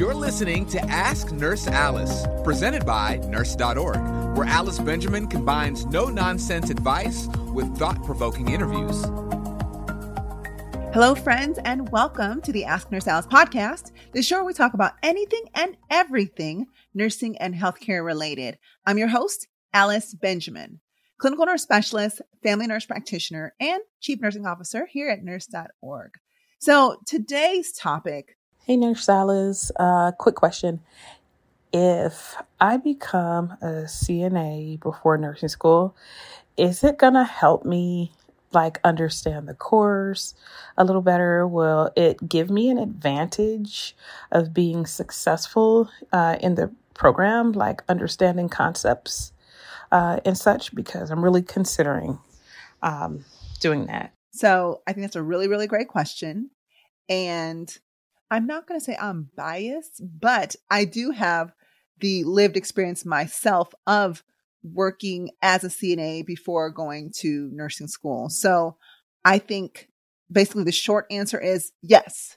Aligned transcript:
You're 0.00 0.14
listening 0.14 0.64
to 0.68 0.80
Ask 0.84 1.30
Nurse 1.30 1.66
Alice, 1.66 2.26
presented 2.42 2.86
by 2.86 3.18
Nurse.org, 3.28 4.34
where 4.34 4.46
Alice 4.46 4.78
Benjamin 4.78 5.26
combines 5.26 5.84
no 5.84 6.06
nonsense 6.06 6.70
advice 6.70 7.28
with 7.52 7.76
thought 7.76 8.02
provoking 8.02 8.48
interviews. 8.48 9.04
Hello, 10.94 11.14
friends, 11.14 11.58
and 11.66 11.86
welcome 11.90 12.40
to 12.40 12.50
the 12.50 12.64
Ask 12.64 12.90
Nurse 12.90 13.06
Alice 13.06 13.26
podcast, 13.26 13.92
the 14.14 14.22
show 14.22 14.36
where 14.36 14.46
we 14.46 14.54
talk 14.54 14.72
about 14.72 14.94
anything 15.02 15.44
and 15.54 15.76
everything 15.90 16.68
nursing 16.94 17.36
and 17.36 17.54
healthcare 17.54 18.02
related. 18.02 18.56
I'm 18.86 18.96
your 18.96 19.08
host, 19.08 19.48
Alice 19.74 20.14
Benjamin, 20.14 20.80
clinical 21.18 21.44
nurse 21.44 21.62
specialist, 21.62 22.22
family 22.42 22.66
nurse 22.66 22.86
practitioner, 22.86 23.54
and 23.60 23.82
chief 24.00 24.18
nursing 24.22 24.46
officer 24.46 24.86
here 24.86 25.10
at 25.10 25.22
nurse.org. 25.22 26.12
So 26.58 26.96
today's 27.06 27.72
topic 27.72 28.38
Hey, 28.66 28.76
Nurse 28.76 29.08
Alice. 29.08 29.72
Uh, 29.76 30.12
quick 30.12 30.34
question. 30.34 30.80
If 31.72 32.36
I 32.60 32.76
become 32.76 33.56
a 33.62 33.86
CNA 33.86 34.80
before 34.80 35.16
nursing 35.16 35.48
school, 35.48 35.96
is 36.58 36.84
it 36.84 36.98
going 36.98 37.14
to 37.14 37.24
help 37.24 37.64
me 37.64 38.12
like 38.52 38.78
understand 38.84 39.48
the 39.48 39.54
course 39.54 40.34
a 40.76 40.84
little 40.84 41.00
better? 41.00 41.46
Will 41.46 41.90
it 41.96 42.28
give 42.28 42.50
me 42.50 42.68
an 42.68 42.76
advantage 42.76 43.96
of 44.30 44.52
being 44.52 44.84
successful 44.84 45.90
uh, 46.12 46.36
in 46.40 46.56
the 46.56 46.70
program, 46.92 47.52
like 47.52 47.82
understanding 47.88 48.50
concepts 48.50 49.32
uh, 49.90 50.20
and 50.26 50.36
such? 50.36 50.74
Because 50.74 51.10
I'm 51.10 51.24
really 51.24 51.42
considering 51.42 52.18
um, 52.82 53.24
doing 53.58 53.86
that. 53.86 54.12
So 54.32 54.82
I 54.86 54.92
think 54.92 55.04
that's 55.06 55.16
a 55.16 55.22
really, 55.22 55.48
really 55.48 55.66
great 55.66 55.88
question. 55.88 56.50
And 57.08 57.74
I'm 58.30 58.46
not 58.46 58.66
going 58.66 58.78
to 58.78 58.84
say 58.84 58.96
I'm 59.00 59.30
biased, 59.36 60.02
but 60.02 60.54
I 60.70 60.84
do 60.84 61.10
have 61.10 61.52
the 61.98 62.24
lived 62.24 62.56
experience 62.56 63.04
myself 63.04 63.74
of 63.86 64.22
working 64.62 65.30
as 65.42 65.64
a 65.64 65.68
CNA 65.68 66.26
before 66.26 66.70
going 66.70 67.12
to 67.18 67.50
nursing 67.52 67.88
school. 67.88 68.28
So 68.28 68.76
I 69.24 69.38
think 69.38 69.88
basically 70.30 70.64
the 70.64 70.72
short 70.72 71.06
answer 71.10 71.40
is 71.40 71.72
yes. 71.82 72.36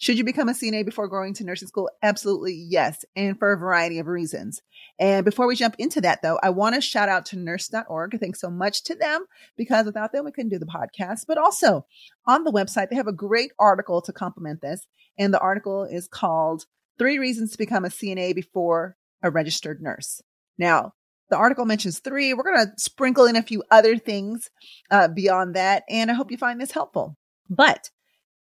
Should 0.00 0.16
you 0.16 0.24
become 0.24 0.48
a 0.48 0.52
CNA 0.52 0.86
before 0.86 1.08
going 1.08 1.34
to 1.34 1.44
nursing 1.44 1.68
school? 1.68 1.90
Absolutely 2.02 2.54
yes, 2.54 3.04
and 3.14 3.38
for 3.38 3.52
a 3.52 3.58
variety 3.58 3.98
of 3.98 4.06
reasons. 4.06 4.62
And 4.98 5.26
before 5.26 5.46
we 5.46 5.54
jump 5.54 5.74
into 5.78 6.00
that, 6.00 6.22
though, 6.22 6.40
I 6.42 6.48
want 6.48 6.74
to 6.74 6.80
shout 6.80 7.10
out 7.10 7.26
to 7.26 7.38
nurse.org. 7.38 8.18
Thanks 8.18 8.40
so 8.40 8.48
much 8.48 8.82
to 8.84 8.94
them 8.94 9.26
because 9.58 9.84
without 9.84 10.12
them, 10.12 10.24
we 10.24 10.32
couldn't 10.32 10.52
do 10.52 10.58
the 10.58 10.64
podcast. 10.64 11.26
But 11.28 11.36
also 11.36 11.84
on 12.26 12.44
the 12.44 12.50
website, 12.50 12.88
they 12.88 12.96
have 12.96 13.08
a 13.08 13.12
great 13.12 13.52
article 13.58 14.00
to 14.00 14.12
complement 14.12 14.62
this. 14.62 14.86
And 15.18 15.34
the 15.34 15.38
article 15.38 15.84
is 15.84 16.08
called 16.08 16.64
Three 16.98 17.18
Reasons 17.18 17.52
to 17.52 17.58
Become 17.58 17.84
a 17.84 17.88
CNA 17.88 18.34
Before 18.34 18.96
a 19.22 19.30
Registered 19.30 19.82
Nurse. 19.82 20.22
Now, 20.56 20.94
the 21.28 21.36
article 21.36 21.66
mentions 21.66 21.98
three. 21.98 22.32
We're 22.32 22.42
going 22.42 22.66
to 22.66 22.72
sprinkle 22.78 23.26
in 23.26 23.36
a 23.36 23.42
few 23.42 23.62
other 23.70 23.98
things 23.98 24.48
uh, 24.90 25.08
beyond 25.08 25.56
that. 25.56 25.82
And 25.90 26.10
I 26.10 26.14
hope 26.14 26.30
you 26.30 26.38
find 26.38 26.58
this 26.58 26.72
helpful. 26.72 27.18
But 27.50 27.90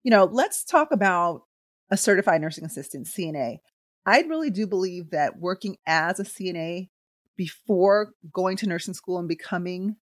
you 0.03 0.11
know, 0.11 0.25
let's 0.25 0.65
talk 0.65 0.93
about 0.93 1.43
a 1.91 1.97
certified 1.97 2.41
nursing 2.41 2.65
assistant, 2.65 3.07
CNA. 3.07 3.59
I 4.05 4.23
really 4.23 4.51
do 4.51 4.67
believe 4.67 5.11
that 5.11 5.39
working 5.39 5.77
as 5.87 6.19
a 6.19 6.25
CNA 6.25 6.89
before 7.37 8.15
going 8.33 8.57
to 8.59 8.67
nursing 8.67 8.95
school 8.95 9.19
and 9.19 9.29
becoming 9.29 9.97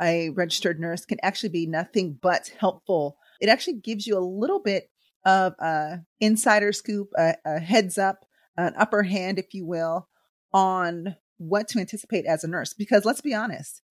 a 0.00 0.30
registered 0.30 0.80
nurse 0.80 1.04
can 1.04 1.18
actually 1.22 1.50
be 1.50 1.66
nothing 1.66 2.18
but 2.20 2.52
helpful. 2.58 3.16
It 3.40 3.48
actually 3.48 3.74
gives 3.74 4.06
you 4.06 4.16
a 4.16 4.20
little 4.20 4.60
bit 4.60 4.88
of 5.24 5.54
a 5.60 6.00
insider 6.20 6.72
scoop, 6.72 7.10
a, 7.16 7.34
a 7.44 7.58
heads 7.60 7.98
up, 7.98 8.24
an 8.56 8.74
upper 8.76 9.02
hand, 9.02 9.38
if 9.38 9.54
you 9.54 9.66
will, 9.66 10.08
on 10.52 11.16
what 11.38 11.68
to 11.68 11.78
anticipate 11.78 12.26
as 12.26 12.42
a 12.42 12.48
nurse. 12.48 12.72
Because 12.72 13.04
let's 13.04 13.20
be 13.20 13.34
honest, 13.34 13.82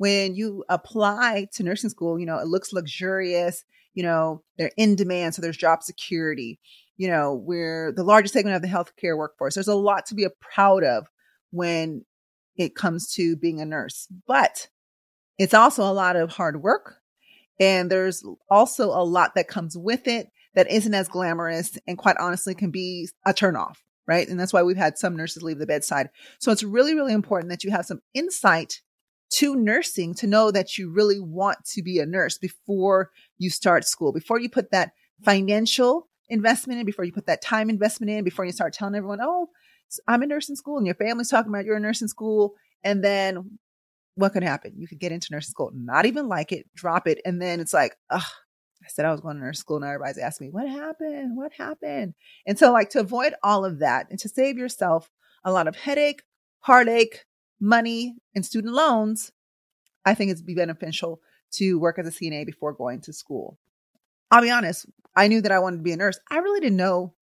when 0.00 0.34
you 0.34 0.64
apply 0.68 1.46
to 1.52 1.62
nursing 1.62 1.90
school, 1.90 2.18
you 2.18 2.26
know, 2.26 2.38
it 2.38 2.46
looks 2.46 2.72
luxurious 2.72 3.64
you 3.94 4.02
know, 4.02 4.42
they're 4.56 4.70
in 4.76 4.96
demand, 4.96 5.34
so 5.34 5.42
there's 5.42 5.56
job 5.56 5.82
security. 5.82 6.58
You 6.96 7.08
know, 7.08 7.34
we're 7.34 7.92
the 7.92 8.04
largest 8.04 8.34
segment 8.34 8.56
of 8.56 8.62
the 8.62 8.68
healthcare 8.68 9.16
workforce. 9.16 9.54
There's 9.54 9.68
a 9.68 9.74
lot 9.74 10.06
to 10.06 10.14
be 10.14 10.26
proud 10.40 10.84
of 10.84 11.06
when 11.50 12.04
it 12.56 12.76
comes 12.76 13.12
to 13.14 13.36
being 13.36 13.60
a 13.60 13.64
nurse, 13.64 14.06
but 14.26 14.68
it's 15.38 15.54
also 15.54 15.82
a 15.82 15.92
lot 15.92 16.16
of 16.16 16.30
hard 16.30 16.62
work. 16.62 16.96
And 17.58 17.90
there's 17.90 18.24
also 18.50 18.88
a 18.88 19.04
lot 19.04 19.34
that 19.34 19.48
comes 19.48 19.76
with 19.76 20.06
it 20.06 20.28
that 20.54 20.70
isn't 20.70 20.94
as 20.94 21.08
glamorous 21.08 21.78
and 21.86 21.98
quite 21.98 22.16
honestly 22.18 22.54
can 22.54 22.70
be 22.70 23.08
a 23.26 23.32
turnoff, 23.32 23.76
right? 24.06 24.28
And 24.28 24.38
that's 24.38 24.52
why 24.52 24.62
we've 24.62 24.76
had 24.76 24.98
some 24.98 25.16
nurses 25.16 25.42
leave 25.42 25.58
the 25.58 25.66
bedside. 25.66 26.10
So 26.38 26.52
it's 26.52 26.62
really, 26.62 26.94
really 26.94 27.12
important 27.12 27.50
that 27.50 27.64
you 27.64 27.70
have 27.70 27.86
some 27.86 28.00
insight 28.14 28.82
to 29.30 29.54
nursing 29.54 30.14
to 30.14 30.26
know 30.26 30.50
that 30.50 30.76
you 30.76 30.90
really 30.90 31.20
want 31.20 31.58
to 31.64 31.82
be 31.82 31.98
a 31.98 32.06
nurse 32.06 32.38
before 32.38 33.10
you 33.38 33.50
start 33.50 33.84
school, 33.84 34.12
before 34.12 34.40
you 34.40 34.48
put 34.48 34.70
that 34.72 34.92
financial 35.24 36.08
investment 36.28 36.80
in, 36.80 36.86
before 36.86 37.04
you 37.04 37.12
put 37.12 37.26
that 37.26 37.42
time 37.42 37.70
investment 37.70 38.10
in, 38.10 38.24
before 38.24 38.44
you 38.44 38.52
start 38.52 38.72
telling 38.72 38.94
everyone, 38.94 39.20
oh, 39.22 39.48
I'm 40.06 40.22
a 40.22 40.26
nurse 40.26 40.48
in 40.48 40.56
school 40.56 40.78
and 40.78 40.86
your 40.86 40.94
family's 40.94 41.28
talking 41.28 41.50
about 41.50 41.64
you're 41.64 41.76
a 41.76 41.80
nurse 41.80 42.02
in 42.02 42.08
school. 42.08 42.54
And 42.82 43.04
then 43.04 43.58
what 44.14 44.32
could 44.32 44.42
happen? 44.42 44.72
You 44.76 44.88
could 44.88 44.98
get 44.98 45.12
into 45.12 45.28
nursing 45.30 45.50
school, 45.50 45.70
not 45.74 46.06
even 46.06 46.28
like 46.28 46.52
it, 46.52 46.66
drop 46.74 47.06
it. 47.06 47.20
And 47.24 47.40
then 47.40 47.60
it's 47.60 47.74
like, 47.74 47.96
ugh, 48.10 48.22
I 48.82 48.88
said 48.88 49.04
I 49.04 49.12
was 49.12 49.20
going 49.20 49.36
to 49.36 49.42
nursing 49.42 49.60
school 49.60 49.76
and 49.76 49.84
everybody's 49.84 50.18
asking 50.18 50.48
me, 50.48 50.52
what 50.52 50.68
happened? 50.68 51.36
What 51.36 51.52
happened? 51.52 52.14
And 52.46 52.58
so 52.58 52.72
like 52.72 52.90
to 52.90 53.00
avoid 53.00 53.34
all 53.42 53.64
of 53.64 53.80
that 53.80 54.06
and 54.10 54.18
to 54.20 54.28
save 54.28 54.58
yourself 54.58 55.10
a 55.44 55.52
lot 55.52 55.68
of 55.68 55.76
headache, 55.76 56.22
heartache, 56.60 57.24
money 57.60 58.16
and 58.34 58.44
student 58.44 58.74
loans, 58.74 59.32
I 60.04 60.14
think 60.14 60.30
it's 60.30 60.42
be 60.42 60.54
beneficial 60.54 61.20
to 61.52 61.78
work 61.78 61.98
as 61.98 62.06
a 62.06 62.10
CNA 62.10 62.46
before 62.46 62.72
going 62.72 63.00
to 63.02 63.12
school. 63.12 63.58
I'll 64.30 64.42
be 64.42 64.50
honest, 64.50 64.86
I 65.16 65.28
knew 65.28 65.40
that 65.42 65.52
I 65.52 65.58
wanted 65.58 65.78
to 65.78 65.82
be 65.82 65.92
a 65.92 65.96
nurse. 65.96 66.18
I 66.30 66.38
really 66.38 66.60
didn't 66.60 66.76
know 66.76 67.14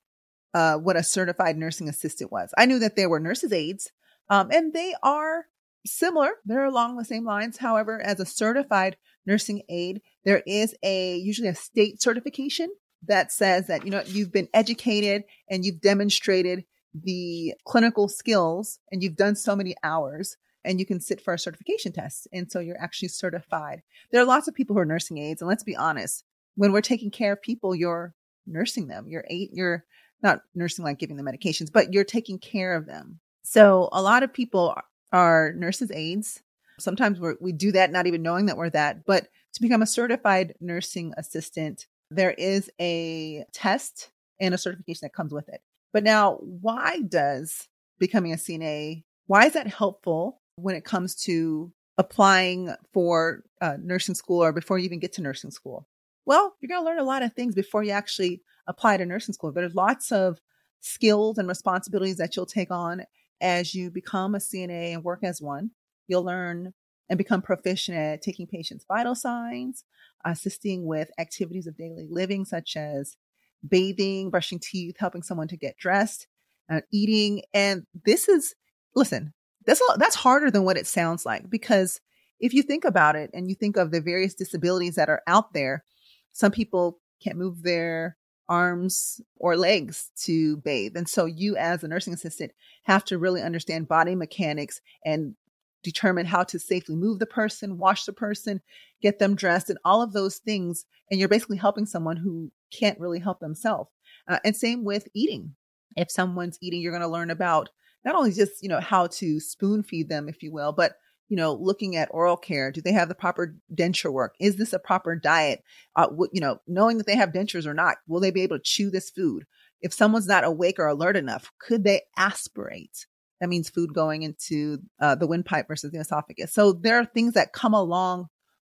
uh, 0.54 0.76
what 0.76 0.97
a 0.97 1.03
certified 1.03 1.56
nursing 1.56 1.88
assistant 1.88 2.31
was. 2.31 2.53
I 2.56 2.66
knew 2.66 2.78
that 2.78 2.97
there 2.97 3.09
were 3.09 3.21
nurses' 3.21 3.53
aides, 3.53 3.91
um, 4.28 4.50
and 4.50 4.72
they 4.72 4.94
are 5.03 5.47
similar. 5.87 6.32
They're 6.44 6.65
along 6.65 6.97
the 6.97 7.05
same 7.05 7.25
lines. 7.25 7.56
However, 7.56 8.00
as 8.00 8.20
a 8.20 8.26
certified 8.26 8.97
nursing 9.26 9.62
aide, 9.69 10.03
there 10.25 10.43
is 10.47 10.75
a 10.82 11.16
usually 11.16 11.49
a 11.49 11.55
state 11.55 12.03
certification 12.03 12.70
that 13.06 13.32
says 13.32 13.69
that 13.69 13.84
you 13.84 13.91
know 13.91 14.03
you've 14.06 14.32
been 14.32 14.49
educated 14.53 15.25
and 15.49 15.65
you've 15.65 15.81
demonstrated 15.81 16.65
the 16.94 17.54
clinical 17.65 18.09
skills 18.09 18.78
and 18.91 19.03
you've 19.03 19.16
done 19.16 19.37
so 19.37 19.54
many 19.54 19.75
hours 19.82 20.37
and 20.65 20.78
you 20.78 20.87
can 20.87 21.00
sit 21.00 21.21
for 21.21 21.34
a 21.34 21.38
certification 21.38 21.93
test. 21.93 22.28
And 22.32 22.50
so 22.50 22.60
you're 22.60 22.81
actually 22.81 23.09
certified. 23.09 23.82
There 24.10 24.21
are 24.21 24.26
lots 24.26 24.49
of 24.49 24.55
people 24.55 24.75
who 24.75 24.81
are 24.81 24.87
nursing 24.87 25.19
aides. 25.19 25.40
And 25.40 25.49
let's 25.49 25.64
be 25.64 25.76
honest, 25.76 26.25
when 26.56 26.73
we're 26.73 26.81
taking 26.81 27.11
care 27.11 27.32
of 27.32 27.43
people, 27.43 27.75
you're 27.75 28.14
nursing 28.46 28.88
them. 28.88 29.06
You're 29.08 29.25
eight, 29.29 29.50
you're 29.52 29.85
not 30.23 30.43
nursing 30.55 30.85
like 30.85 30.99
giving 30.99 31.17
them 31.17 31.26
medications, 31.26 31.73
but 31.73 31.93
you're 31.93 32.05
taking 32.05 32.38
care 32.38 32.75
of 32.75 32.87
them. 32.87 33.20
So 33.43 33.88
a 33.93 34.02
lot 34.02 34.23
of 34.23 34.32
people 34.32 34.75
are 35.12 35.52
nurses' 35.55 35.90
aides. 35.93 36.43
Sometimes 36.81 37.19
we 37.19 37.32
we 37.40 37.52
do 37.52 37.73
that 37.73 37.90
not 37.90 38.06
even 38.06 38.23
knowing 38.23 38.46
that 38.46 38.56
we're 38.56 38.70
that. 38.70 39.05
But 39.06 39.29
to 39.55 39.62
become 39.62 39.82
a 39.82 39.87
certified 39.87 40.55
nursing 40.61 41.14
assistant, 41.17 41.87
there 42.11 42.32
is 42.32 42.70
a 42.81 43.44
test 43.52 44.11
and 44.40 44.55
a 44.55 44.58
certification 44.58 45.06
that 45.06 45.14
comes 45.14 45.32
with 45.32 45.49
it. 45.49 45.61
But 45.93 46.05
now, 46.05 46.37
why 46.37 47.00
does 47.00 47.69
becoming 47.99 48.32
a 48.32 48.37
CNA, 48.37 49.05
why 49.26 49.46
is 49.46 49.55
that 49.55 49.67
helpful 49.67 50.40
when 50.56 50.75
it 50.75 50.85
comes 50.85 51.14
to 51.23 51.73
applying 51.96 52.75
for 52.93 53.43
uh, 53.61 53.76
nursing 53.82 54.14
school 54.14 54.43
or 54.43 54.52
before 54.52 54.79
you 54.79 54.85
even 54.85 55.00
get 55.00 55.12
to 55.14 55.23
nursing 55.23 55.50
school? 55.50 55.88
Well, 56.26 56.55
you're 56.61 56.69
going 56.69 56.82
to 56.82 56.85
learn 56.85 56.99
a 56.99 57.05
lot 57.05 57.23
of 57.23 57.32
things 57.32 57.55
before 57.55 57.82
you 57.82 57.90
actually 57.90 58.43
apply 58.67 58.99
to 58.99 59.06
nursing 59.06 59.32
school. 59.32 59.50
There's 59.50 59.75
lots 59.75 60.12
of 60.12 60.40
skills 60.81 61.38
and 61.38 61.49
responsibilities 61.49 62.19
that 62.19 62.37
you'll 62.37 62.46
take 62.46 62.70
on 62.70 63.02
as 63.40 63.75
you 63.75 63.90
become 63.90 64.35
a 64.35 64.38
CNA 64.38 64.93
and 64.94 65.05
work 65.05 65.20
as 65.23 65.40
one. 65.40 65.70
You'll 66.06 66.25
learn 66.25 66.75
and 67.08 67.17
become 67.17 67.43
proficient 67.43 67.96
at 67.96 68.23
taking 68.23 68.46
patients' 68.46 68.85
vital 68.87 69.14
signs, 69.14 69.85
assisting 70.25 70.85
with 70.85 71.11
activities 71.19 71.67
of 71.67 71.76
daily 71.76 72.06
living, 72.11 72.44
such 72.44 72.76
as 72.76 73.17
bathing, 73.66 74.31
brushing 74.31 74.58
teeth, 74.58 74.96
helping 74.99 75.22
someone 75.22 75.49
to 75.49 75.56
get 75.56 75.76
dressed, 75.78 76.26
uh, 76.70 76.81
eating. 76.93 77.43
And 77.52 77.87
this 78.05 78.28
is, 78.28 78.55
listen, 78.94 79.32
that's, 79.66 79.81
a, 79.81 79.99
that's 79.99 80.16
harder 80.16 80.50
than 80.50 80.64
what 80.64 80.76
it 80.76 80.87
sounds 80.87 81.26
like 81.26 81.49
because 81.50 82.00
if 82.40 82.55
you 82.55 82.62
think 82.62 82.84
about 82.84 83.16
it 83.16 83.31
and 83.34 83.49
you 83.49 83.55
think 83.55 83.76
of 83.76 83.90
the 83.90 84.00
various 84.00 84.34
disabilities 84.34 84.94
that 84.94 85.08
are 85.08 85.22
out 85.26 85.52
there, 85.52 85.84
some 86.32 86.52
people 86.52 87.00
can't 87.22 87.38
move 87.38 87.62
their 87.62 88.16
arms 88.49 89.20
or 89.37 89.56
legs 89.56 90.11
to 90.25 90.56
bathe. 90.58 90.96
And 90.96 91.08
so 91.08 91.26
you 91.26 91.56
as 91.56 91.82
a 91.82 91.88
nursing 91.88 92.14
assistant 92.14 92.52
have 92.84 93.04
to 93.06 93.19
really 93.19 93.43
understand 93.43 93.88
body 93.88 94.14
mechanics 94.14 94.81
and 95.04 95.34
determine 95.82 96.26
how 96.26 96.42
to 96.44 96.58
safely 96.58 96.96
move 96.96 97.19
the 97.19 97.26
person, 97.26 97.78
wash 97.78 98.04
the 98.04 98.12
person, 98.12 98.60
get 99.02 99.19
them 99.19 99.34
dressed, 99.34 99.70
and 99.70 99.78
all 99.84 100.02
of 100.02 100.12
those 100.12 100.36
things. 100.38 100.84
And 101.10 101.19
you're 101.19 101.28
basically 101.28 101.56
helping 101.56 101.86
someone 101.86 102.16
who 102.16 102.50
can't 102.72 103.00
really 103.00 103.20
help 103.20 103.40
themselves. 103.40 103.90
Uh, 104.28 104.38
and 104.44 104.56
same 104.56 104.84
with 104.84 105.08
eating. 105.14 105.54
If 105.96 106.10
someone's 106.10 106.58
eating, 106.60 106.80
you're 106.80 106.92
going 106.92 107.02
to 107.02 107.08
learn 107.08 107.30
about 107.30 107.70
not 108.04 108.14
only 108.14 108.32
just, 108.32 108.62
you 108.62 108.69
know, 108.69 108.80
how 108.80 109.06
to 109.06 109.40
spoon 109.40 109.82
feed 109.82 110.08
them, 110.08 110.28
if 110.28 110.42
you 110.42 110.52
will, 110.52 110.72
but 110.72 110.96
you 111.28 111.36
know, 111.36 111.52
looking 111.54 111.96
at 111.96 112.08
oral 112.10 112.36
care. 112.36 112.72
Do 112.72 112.80
they 112.80 112.92
have 112.92 113.08
the 113.08 113.14
proper 113.14 113.54
denture 113.75 114.12
work? 114.12 114.34
Is 114.40 114.56
this 114.56 114.72
a 114.72 114.78
proper 114.78 115.14
diet? 115.14 115.62
Uh, 115.94 116.06
w- 116.06 116.30
you 116.32 116.40
know, 116.40 116.60
knowing 116.66 116.98
that 116.98 117.06
they 117.06 117.16
have 117.16 117.32
dentures 117.32 117.66
or 117.66 117.75
not, 117.75 117.96
will 118.06 118.20
they 118.20 118.30
be 118.30 118.42
able 118.42 118.56
to 118.56 118.62
chew 118.64 118.90
this 118.90 119.10
food? 119.10 119.44
If 119.80 119.92
someone's 119.92 120.26
not 120.26 120.44
awake 120.44 120.78
or 120.78 120.86
alert 120.86 121.16
enough, 121.16 121.52
could 121.60 121.84
they 121.84 122.02
aspirate? 122.16 123.06
That 123.40 123.49
means 123.49 123.70
food 123.70 123.94
going 123.94 124.23
into 124.23 124.79
uh, 125.00 125.14
the 125.14 125.26
windpipe 125.26 125.69
versus 125.69 125.93
the 125.93 126.00
esophagus. 126.00 126.52
So 126.52 126.73
there 126.73 126.99
are 126.99 127.05
things 127.05 127.35
that 127.35 127.52
come 127.52 127.75
along 127.75 128.26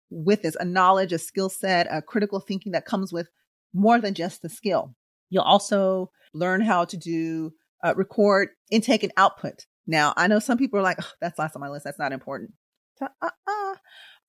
with 0.10 0.42
this 0.44 0.56
a 0.60 0.66
knowledge, 0.66 1.14
a 1.14 1.20
skill 1.20 1.50
set, 1.50 1.88
a 1.90 2.02
critical 2.02 2.40
thinking 2.40 2.74
that 2.74 2.86
comes 2.86 3.12
with 3.12 3.28
more 3.74 4.00
than 4.00 4.14
just 4.14 4.42
the 4.42 4.50
skill. 4.50 4.96
You'll 5.30 5.44
also 5.44 6.12
learn 6.34 6.62
how 6.62 6.86
to 6.86 6.98
do 6.98 7.54
uh, 7.84 7.94
record 7.96 8.50
intake 8.70 9.04
and 9.04 9.14
output. 9.18 9.66
Now, 9.88 10.14
I 10.16 10.28
know 10.28 10.40
some 10.40 10.58
people 10.58 10.80
are 10.80 10.84
like, 10.84 10.98
oh, 11.02 11.12
that's 11.20 11.40
last 11.40 11.56
on 11.56 11.62
my 11.62 11.70
list. 11.70 11.86
That's 11.86 12.00
not 12.00 12.12
important. 12.12 12.52
Uh-uh. 13.02 13.76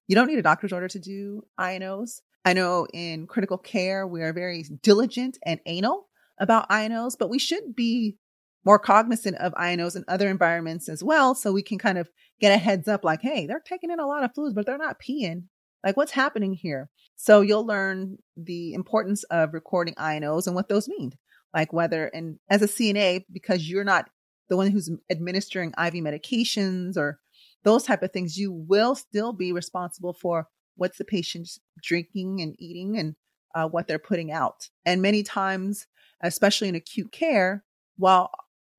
You 0.08 0.14
don't 0.16 0.26
need 0.26 0.38
a 0.38 0.42
doctor's 0.42 0.72
order 0.72 0.88
to 0.88 0.98
do 0.98 1.42
I&Os. 1.58 2.22
I 2.44 2.54
know 2.54 2.86
in 2.92 3.26
critical 3.26 3.58
care, 3.58 4.06
we 4.06 4.22
are 4.22 4.32
very 4.32 4.64
diligent 4.82 5.38
and 5.44 5.60
anal 5.66 6.08
about 6.38 6.66
I&Os, 6.70 7.16
but 7.16 7.30
we 7.30 7.38
should 7.38 7.76
be 7.76 8.16
more 8.64 8.78
cognizant 8.78 9.36
of 9.36 9.52
I&Os 9.56 9.96
in 9.96 10.04
other 10.08 10.28
environments 10.28 10.88
as 10.88 11.02
well. 11.02 11.34
So 11.34 11.52
we 11.52 11.62
can 11.62 11.78
kind 11.78 11.98
of 11.98 12.08
get 12.40 12.54
a 12.54 12.58
heads 12.58 12.88
up 12.88 13.04
like, 13.04 13.22
hey, 13.22 13.46
they're 13.46 13.62
taking 13.64 13.90
in 13.90 14.00
a 14.00 14.06
lot 14.06 14.24
of 14.24 14.34
fluids, 14.34 14.54
but 14.54 14.66
they're 14.66 14.78
not 14.78 15.00
peeing. 15.00 15.44
Like, 15.84 15.96
what's 15.96 16.12
happening 16.12 16.54
here? 16.54 16.88
So 17.16 17.40
you'll 17.40 17.66
learn 17.66 18.18
the 18.36 18.72
importance 18.74 19.24
of 19.24 19.52
recording 19.52 19.94
I&Os 19.96 20.46
and 20.46 20.54
what 20.54 20.68
those 20.68 20.88
mean. 20.88 21.12
Like 21.54 21.72
whether, 21.72 22.06
and 22.06 22.38
as 22.48 22.62
a 22.62 22.68
CNA, 22.68 23.24
because 23.32 23.68
you're 23.68 23.84
not 23.84 24.08
the 24.48 24.56
one 24.56 24.70
who's 24.70 24.90
administering 25.10 25.70
IV 25.70 25.94
medications 25.94 26.96
or 26.96 27.18
those 27.64 27.84
type 27.84 28.02
of 28.02 28.12
things, 28.12 28.36
you 28.36 28.52
will 28.52 28.94
still 28.94 29.32
be 29.32 29.52
responsible 29.52 30.14
for 30.14 30.48
what's 30.76 30.98
the 30.98 31.04
patient's 31.04 31.60
drinking 31.82 32.40
and 32.40 32.54
eating 32.58 32.98
and 32.98 33.14
uh, 33.54 33.68
what 33.68 33.86
they're 33.86 33.98
putting 33.98 34.32
out. 34.32 34.68
And 34.84 35.02
many 35.02 35.22
times, 35.22 35.86
especially 36.22 36.68
in 36.68 36.74
acute 36.74 37.12
care, 37.12 37.64
while 37.96 38.30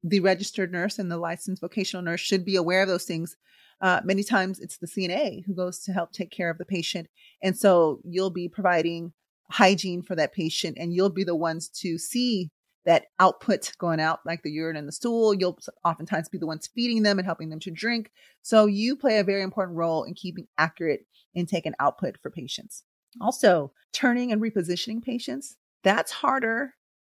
the 0.03 0.19
registered 0.19 0.71
nurse 0.71 0.99
and 0.99 1.09
the 1.09 1.17
licensed 1.17 1.61
vocational 1.61 2.03
nurse 2.03 2.19
should 2.19 2.43
be 2.43 2.55
aware 2.55 2.81
of 2.81 2.87
those 2.87 3.05
things. 3.05 3.37
Uh, 3.81 4.01
many 4.03 4.23
times 4.23 4.59
it's 4.59 4.77
the 4.77 4.87
CNA 4.87 5.45
who 5.45 5.53
goes 5.53 5.79
to 5.79 5.93
help 5.93 6.11
take 6.11 6.31
care 6.31 6.49
of 6.49 6.57
the 6.57 6.65
patient. 6.65 7.07
And 7.41 7.57
so 7.57 7.99
you'll 8.03 8.29
be 8.29 8.47
providing 8.47 9.13
hygiene 9.49 10.01
for 10.01 10.15
that 10.15 10.33
patient 10.33 10.77
and 10.79 10.93
you'll 10.93 11.09
be 11.09 11.23
the 11.23 11.35
ones 11.35 11.69
to 11.69 11.97
see 11.97 12.49
that 12.85 13.05
output 13.19 13.71
going 13.77 13.99
out 13.99 14.19
like 14.25 14.43
the 14.43 14.51
urine 14.51 14.75
and 14.75 14.87
the 14.87 14.91
stool. 14.91 15.33
You'll 15.33 15.57
oftentimes 15.85 16.29
be 16.29 16.37
the 16.37 16.47
ones 16.47 16.69
feeding 16.73 17.03
them 17.03 17.17
and 17.17 17.25
helping 17.25 17.49
them 17.49 17.59
to 17.61 17.71
drink. 17.71 18.11
So 18.41 18.65
you 18.65 18.95
play 18.95 19.19
a 19.19 19.23
very 19.23 19.41
important 19.41 19.77
role 19.77 20.03
in 20.03 20.13
keeping 20.13 20.47
accurate 20.57 21.05
intake 21.33 21.65
and 21.65 21.75
output 21.79 22.17
for 22.21 22.29
patients. 22.29 22.83
Also, 23.21 23.71
turning 23.93 24.31
and 24.31 24.41
repositioning 24.41 25.01
patients, 25.01 25.55
that's 25.83 26.11
harder 26.11 26.73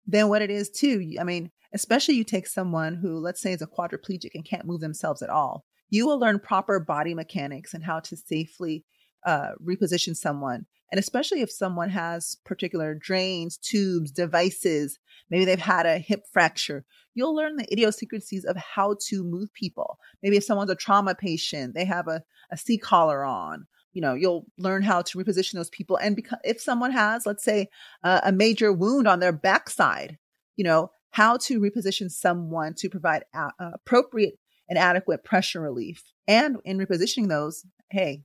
than 0.07 0.29
what 0.29 0.41
it 0.41 0.51
is 0.51 0.69
too. 0.69 1.15
I 1.19 1.23
mean, 1.23 1.51
especially 1.75 2.15
you 2.15 2.23
take 2.23 2.47
someone 2.47 2.95
who, 2.95 3.19
let's 3.19 3.41
say, 3.41 3.51
is 3.51 3.61
a 3.61 3.67
quadriplegic 3.67 4.31
and 4.33 4.45
can't 4.45 4.65
move 4.65 4.81
themselves 4.81 5.21
at 5.21 5.29
all. 5.29 5.65
You 5.89 6.07
will 6.07 6.17
learn 6.17 6.39
proper 6.39 6.79
body 6.79 7.13
mechanics 7.13 7.73
and 7.73 7.83
how 7.83 7.99
to 7.99 8.17
safely 8.17 8.85
uh, 9.25 9.49
reposition 9.63 10.15
someone. 10.15 10.65
And 10.91 10.99
especially 10.99 11.41
if 11.41 11.51
someone 11.51 11.89
has 11.89 12.37
particular 12.45 12.95
drains, 12.95 13.57
tubes, 13.57 14.11
devices, 14.11 14.99
maybe 15.29 15.45
they've 15.45 15.59
had 15.59 15.85
a 15.85 15.97
hip 15.97 16.23
fracture, 16.31 16.85
you'll 17.13 17.35
learn 17.35 17.57
the 17.57 17.71
idiosyncrasies 17.71 18.45
of 18.45 18.55
how 18.55 18.95
to 19.07 19.23
move 19.23 19.51
people. 19.53 19.97
Maybe 20.23 20.37
if 20.37 20.43
someone's 20.43 20.71
a 20.71 20.75
trauma 20.75 21.15
patient, 21.15 21.73
they 21.73 21.85
have 21.85 22.07
a, 22.07 22.23
a 22.51 22.57
C 22.57 22.77
collar 22.77 23.25
on. 23.25 23.67
You 23.93 24.01
know, 24.01 24.13
you'll 24.13 24.45
learn 24.57 24.83
how 24.83 25.01
to 25.01 25.17
reposition 25.17 25.53
those 25.53 25.69
people. 25.69 25.97
And 25.97 26.15
because 26.15 26.39
if 26.43 26.61
someone 26.61 26.91
has, 26.91 27.25
let's 27.25 27.43
say, 27.43 27.69
uh, 28.03 28.21
a 28.23 28.31
major 28.31 28.71
wound 28.71 29.07
on 29.07 29.19
their 29.19 29.31
backside, 29.31 30.17
you 30.55 30.63
know, 30.63 30.91
how 31.11 31.37
to 31.37 31.59
reposition 31.59 32.09
someone 32.11 32.73
to 32.75 32.89
provide 32.89 33.23
a- 33.33 33.51
appropriate 33.59 34.37
and 34.69 34.77
adequate 34.77 35.23
pressure 35.23 35.61
relief. 35.61 36.03
And 36.27 36.57
in 36.65 36.77
repositioning 36.77 37.29
those, 37.29 37.65
hey, 37.89 38.23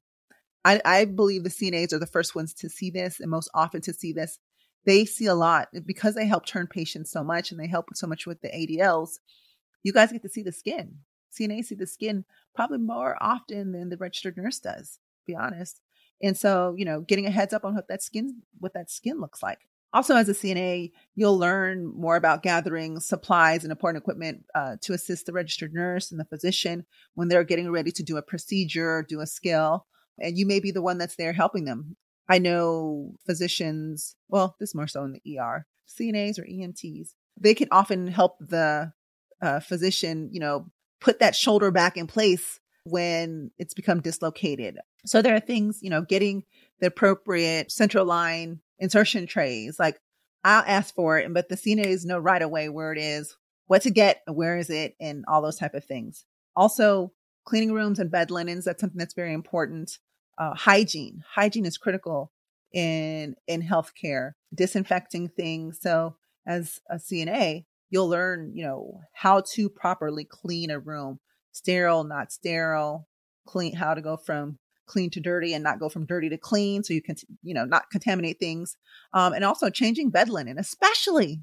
I, 0.65 0.81
I 0.85 1.05
believe 1.05 1.45
the 1.45 1.51
CNAs 1.51 1.93
are 1.93 1.99
the 1.99 2.07
first 2.07 2.35
ones 2.35 2.55
to 2.55 2.69
see 2.69 2.91
this 2.91 3.21
and 3.21 3.31
most 3.31 3.51
often 3.55 3.81
to 3.83 3.93
see 3.93 4.13
this. 4.13 4.39
They 4.87 5.05
see 5.05 5.27
a 5.27 5.35
lot 5.35 5.69
because 5.85 6.15
they 6.15 6.27
help 6.27 6.47
turn 6.47 6.67
patients 6.67 7.11
so 7.11 7.23
much 7.23 7.51
and 7.51 7.61
they 7.61 7.67
help 7.67 7.87
so 7.95 8.07
much 8.07 8.27
with 8.27 8.41
the 8.41 8.49
ADLs. 8.49 9.19
You 9.83 9.93
guys 9.93 10.13
get 10.13 10.23
to 10.23 10.29
see 10.29 10.43
the 10.43 10.53
skin. 10.53 10.99
CNAs 11.39 11.67
see 11.67 11.75
the 11.75 11.87
skin 11.87 12.25
probably 12.55 12.79
more 12.79 13.17
often 13.21 13.73
than 13.73 13.89
the 13.89 13.97
registered 13.97 14.37
nurse 14.37 14.59
does, 14.59 14.99
be 15.27 15.35
honest. 15.35 15.81
And 16.23 16.37
so, 16.37 16.75
you 16.77 16.85
know, 16.85 17.01
getting 17.01 17.27
a 17.27 17.31
heads 17.31 17.53
up 17.53 17.65
on 17.65 17.75
what 17.75 17.89
that 17.89 18.03
skin, 18.03 18.43
what 18.59 18.75
that 18.75 18.91
skin 18.91 19.21
looks 19.21 19.43
like. 19.43 19.61
Also, 19.93 20.15
as 20.15 20.29
a 20.29 20.35
CNA, 20.35 20.93
you'll 21.17 21.39
learn 21.39 21.87
more 21.97 22.17
about 22.17 22.43
gathering 22.43 23.01
supplies 23.01 23.65
and 23.65 23.73
important 23.73 24.03
equipment 24.03 24.45
uh, 24.55 24.77
to 24.83 24.93
assist 24.93 25.27
the 25.27 25.33
registered 25.33 25.75
nurse 25.75 26.11
and 26.11 26.21
the 26.21 26.25
physician 26.25 26.87
when 27.15 27.29
they're 27.29 27.45
getting 27.45 27.71
ready 27.71 27.91
to 27.91 28.03
do 28.03 28.17
a 28.17 28.23
procedure, 28.23 29.05
do 29.09 29.21
a 29.21 29.27
skill, 29.27 29.87
and 30.19 30.39
you 30.39 30.47
may 30.47 30.61
be 30.61 30.71
the 30.71 30.83
one 30.83 30.99
that's 30.99 31.17
there 31.17 31.33
helping 31.33 31.65
them. 31.65 31.97
I 32.29 32.39
know 32.39 33.15
physicians, 33.27 34.15
well, 34.29 34.55
this 34.61 34.75
more 34.75 34.87
so 34.87 35.03
in 35.03 35.13
the 35.13 35.39
ER, 35.39 35.67
CNAs 35.89 36.39
or 36.39 36.45
EMTs, 36.45 37.15
they 37.41 37.55
can 37.55 37.69
often 37.73 38.07
help 38.07 38.37
the 38.39 38.93
uh, 39.43 39.59
physician, 39.59 40.29
you 40.31 40.39
know, 40.39 40.67
put 41.01 41.19
that 41.19 41.35
shoulder 41.35 41.73
back 41.73 41.97
in 41.97 42.07
place 42.07 42.61
when 42.85 43.51
it's 43.59 43.75
become 43.75 44.01
dislocated. 44.01 44.79
So 45.07 45.23
there 45.23 45.35
are 45.35 45.41
things, 45.41 45.81
you 45.83 45.91
know, 45.91 46.03
getting 46.03 46.45
the 46.81 46.87
appropriate 46.87 47.73
central 47.73 48.05
line 48.05 48.61
insertion 48.81 49.27
trays. 49.27 49.79
Like 49.79 50.01
I'll 50.43 50.65
ask 50.67 50.95
for 50.95 51.19
it, 51.19 51.33
but 51.33 51.49
the 51.49 51.57
CNAs 51.57 52.05
know 52.05 52.19
right 52.19 52.43
away 52.43 52.69
where 52.69 52.93
it 52.93 52.99
is, 52.99 53.37
what 53.67 53.83
to 53.83 53.91
get, 53.91 54.23
where 54.27 54.57
is 54.57 54.71
it, 54.71 54.97
and 55.01 55.25
all 55.29 55.43
those 55.43 55.59
type 55.59 55.75
of 55.75 55.85
things. 55.85 56.25
Also, 56.57 57.13
cleaning 57.45 57.73
rooms 57.73 57.99
and 57.99 58.11
bed 58.11 58.31
linens. 58.31 58.65
That's 58.65 58.81
something 58.81 58.99
that's 58.99 59.15
very 59.15 59.33
important. 59.33 59.99
Uh, 60.39 60.55
hygiene. 60.55 61.23
Hygiene 61.35 61.67
is 61.67 61.79
critical 61.79 62.33
in 62.73 63.37
in 63.47 63.63
healthcare. 63.63 64.33
Disinfecting 64.55 65.29
things. 65.29 65.79
So 65.81 66.17
as 66.47 66.81
a 66.89 66.97
CNA, 66.97 67.67
you'll 67.91 68.09
learn, 68.09 68.53
you 68.55 68.65
know, 68.65 69.01
how 69.13 69.43
to 69.55 69.69
properly 69.69 70.25
clean 70.25 70.71
a 70.71 70.79
room, 70.79 71.21
sterile, 71.53 72.05
not 72.05 72.33
sterile, 72.33 73.09
clean, 73.47 73.75
how 73.75 73.95
to 73.95 74.01
go 74.01 74.17
from 74.17 74.59
clean 74.91 75.11
to 75.11 75.21
dirty 75.21 75.55
and 75.55 75.63
not 75.63 75.79
go 75.79 75.89
from 75.89 76.05
dirty 76.05 76.29
to 76.29 76.37
clean 76.37 76.83
so 76.83 76.93
you 76.93 77.01
can 77.01 77.17
you 77.43 77.55
know 77.55 77.65
not 77.65 77.91
contaminate 77.91 78.39
things. 78.39 78.77
Um, 79.13 79.33
and 79.33 79.45
also 79.45 79.71
changing 79.71 80.11
bed 80.11 80.29
linen 80.29 80.59
especially 80.59 81.41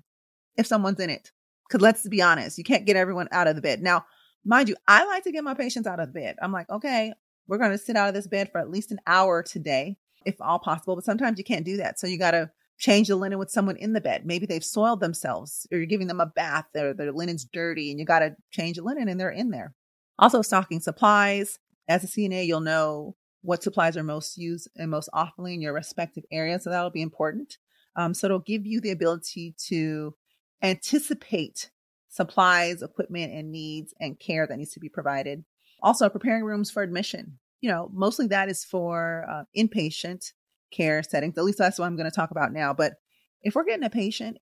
if 0.57 0.67
someone's 0.67 0.99
in 0.99 1.09
it 1.09 1.31
because 1.67 1.81
let's 1.81 2.07
be 2.07 2.21
honest 2.21 2.57
you 2.57 2.63
can't 2.63 2.85
get 2.85 2.95
everyone 2.95 3.29
out 3.31 3.47
of 3.47 3.55
the 3.55 3.61
bed. 3.61 3.81
Now 3.81 4.05
mind 4.45 4.69
you 4.69 4.75
i 4.87 5.05
like 5.05 5.23
to 5.23 5.31
get 5.31 5.43
my 5.43 5.53
patients 5.53 5.87
out 5.87 5.99
of 5.99 6.13
bed. 6.13 6.35
I'm 6.41 6.51
like 6.51 6.69
okay 6.69 7.13
we're 7.47 7.57
going 7.57 7.71
to 7.71 7.77
sit 7.77 7.95
out 7.95 8.09
of 8.09 8.13
this 8.13 8.27
bed 8.27 8.51
for 8.51 8.59
at 8.59 8.69
least 8.69 8.91
an 8.91 8.99
hour 9.07 9.41
today 9.41 9.97
if 10.25 10.35
all 10.41 10.59
possible 10.59 10.95
but 10.95 11.05
sometimes 11.05 11.37
you 11.37 11.45
can't 11.45 11.65
do 11.65 11.77
that 11.77 11.97
so 11.97 12.07
you 12.07 12.19
got 12.19 12.31
to 12.31 12.51
change 12.77 13.07
the 13.07 13.15
linen 13.15 13.39
with 13.39 13.49
someone 13.49 13.77
in 13.77 13.93
the 13.93 14.01
bed. 14.01 14.25
Maybe 14.25 14.45
they've 14.45 14.63
soiled 14.63 14.99
themselves 14.99 15.67
or 15.71 15.77
you're 15.77 15.87
giving 15.87 16.07
them 16.07 16.19
a 16.19 16.25
bath 16.25 16.65
their, 16.73 16.93
their 16.93 17.11
linen's 17.11 17.45
dirty 17.45 17.89
and 17.89 17.99
you 17.99 18.05
got 18.05 18.19
to 18.19 18.35
change 18.51 18.77
the 18.77 18.83
linen 18.83 19.07
and 19.07 19.19
they're 19.19 19.29
in 19.29 19.49
there. 19.49 19.73
Also 20.19 20.41
stocking 20.41 20.79
supplies. 20.79 21.59
As 21.89 22.03
a 22.03 22.07
cna 22.07 22.45
you'll 22.45 22.59
know 22.59 23.15
what 23.41 23.63
supplies 23.63 23.95
are 23.95 24.03
most 24.03 24.37
used 24.37 24.69
and 24.75 24.91
most 24.91 25.09
oftenly 25.13 25.53
in 25.53 25.61
your 25.61 25.73
respective 25.73 26.23
area. 26.31 26.59
So 26.59 26.69
that'll 26.69 26.89
be 26.89 27.01
important. 27.01 27.57
Um, 27.95 28.13
so 28.13 28.27
it'll 28.27 28.39
give 28.39 28.65
you 28.65 28.81
the 28.81 28.91
ability 28.91 29.55
to 29.67 30.15
anticipate 30.61 31.71
supplies, 32.09 32.81
equipment, 32.81 33.33
and 33.33 33.51
needs 33.51 33.93
and 33.99 34.19
care 34.19 34.47
that 34.47 34.57
needs 34.57 34.73
to 34.73 34.79
be 34.79 34.89
provided. 34.89 35.43
Also, 35.81 36.09
preparing 36.09 36.43
rooms 36.43 36.71
for 36.71 36.83
admission. 36.83 37.39
you 37.61 37.69
know, 37.69 37.89
mostly 37.93 38.27
that 38.27 38.49
is 38.49 38.63
for 38.63 39.25
uh, 39.29 39.43
inpatient 39.57 40.31
care 40.71 41.01
settings. 41.03 41.37
At 41.37 41.43
least 41.43 41.57
that's 41.57 41.79
what 41.79 41.85
I'm 41.85 41.95
going 41.95 42.09
to 42.09 42.15
talk 42.15 42.31
about 42.31 42.53
now. 42.53 42.73
But 42.73 42.93
if 43.41 43.55
we're 43.55 43.65
getting 43.65 43.85
a 43.85 43.89
patient 43.89 44.37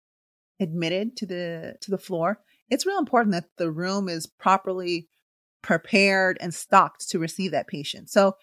admitted 0.59 1.17
to 1.17 1.25
the 1.25 1.75
to 1.81 1.91
the 1.91 1.97
floor, 1.97 2.39
it's 2.69 2.85
real 2.85 2.99
important 2.99 3.33
that 3.33 3.45
the 3.57 3.71
room 3.71 4.09
is 4.09 4.25
properly 4.25 5.07
prepared 5.61 6.37
and 6.41 6.53
stocked 6.53 7.09
to 7.09 7.19
receive 7.19 7.51
that 7.51 7.67
patient. 7.67 8.09
So, 8.09 8.35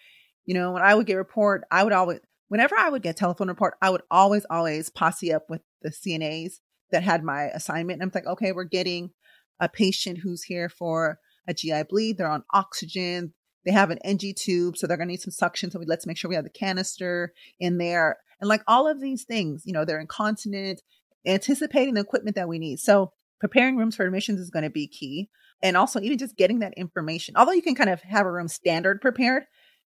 you 0.46 0.54
know, 0.54 0.72
when 0.72 0.82
I 0.82 0.94
would 0.94 1.06
get 1.06 1.14
report, 1.14 1.64
I 1.70 1.84
would 1.84 1.92
always 1.92 2.20
whenever 2.49 2.76
I 2.76 2.90
would 2.90 3.02
get 3.02 3.16
telephone 3.16 3.49
report, 3.49 3.75
I 3.80 3.88
would 3.88 4.02
always 4.11 4.44
always 4.50 4.90
posse 4.90 5.32
up 5.32 5.44
with 5.49 5.62
the 5.80 5.90
CNAs 5.90 6.54
that 6.90 7.02
had 7.02 7.25
my 7.25 7.44
assignment. 7.44 8.00
And 8.00 8.02
I'm 8.02 8.12
like, 8.14 8.26
okay, 8.26 8.52
we're 8.52 8.64
getting 8.64 9.11
a 9.58 9.68
patient 9.68 10.18
who's 10.18 10.42
here 10.42 10.68
for 10.68 11.18
a 11.49 11.54
GI 11.54 11.84
bleed. 11.88 12.18
They're 12.18 12.30
on 12.30 12.44
oxygen. 12.52 13.32
They 13.64 13.72
have 13.72 13.90
an 13.90 13.99
NG 14.04 14.34
tube, 14.37 14.76
so 14.76 14.87
they're 14.87 14.96
going 14.96 15.08
to 15.08 15.12
need 15.12 15.22
some 15.22 15.30
suction. 15.30 15.70
So 15.70 15.78
we 15.78 15.87
let's 15.87 16.06
make 16.06 16.16
sure 16.16 16.28
we 16.28 16.34
have 16.34 16.44
the 16.44 16.50
canister 16.50 17.32
in 17.61 17.78
there, 17.78 18.18
and 18.40 18.49
like 18.49 18.62
all 18.66 18.88
of 18.88 19.00
these 19.00 19.25
things, 19.25 19.62
you 19.64 19.72
know, 19.72 19.84
they're 19.84 20.00
incontinent, 20.00 20.82
anticipating 21.25 21.94
the 21.94 22.00
equipment 22.00 22.37
that 22.37 22.49
we 22.49 22.58
need. 22.58 22.80
So 22.80 23.12
preparing 23.40 23.76
rooms 23.76 23.96
for 23.96 24.04
admissions 24.04 24.40
is 24.40 24.50
going 24.50 24.64
to 24.64 24.70
be 24.70 24.88
key, 24.88 25.30
and 25.62 25.76
also 25.76 26.00
even 26.00 26.18
just 26.18 26.37
getting 26.37 26.58
that 26.58 26.75
information. 26.76 27.37
Although 27.37 27.52
you 27.52 27.62
can 27.62 27.76
kind 27.76 27.90
of 27.90 28.02
have 28.02 28.26
a 28.26 28.32
room 28.32 28.49
standard 28.49 29.00
prepared, 29.00 29.44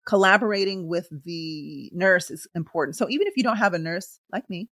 collaborating 0.08 0.88
with 0.88 1.06
the 1.24 1.90
nurse 1.92 2.30
is 2.30 2.48
important. 2.54 2.96
So 2.96 3.10
even 3.10 3.26
if 3.26 3.36
you 3.36 3.42
don't 3.42 3.58
have 3.58 3.74
a 3.74 3.78
nurse 3.78 4.18
like 4.32 4.48
me, 4.48 4.70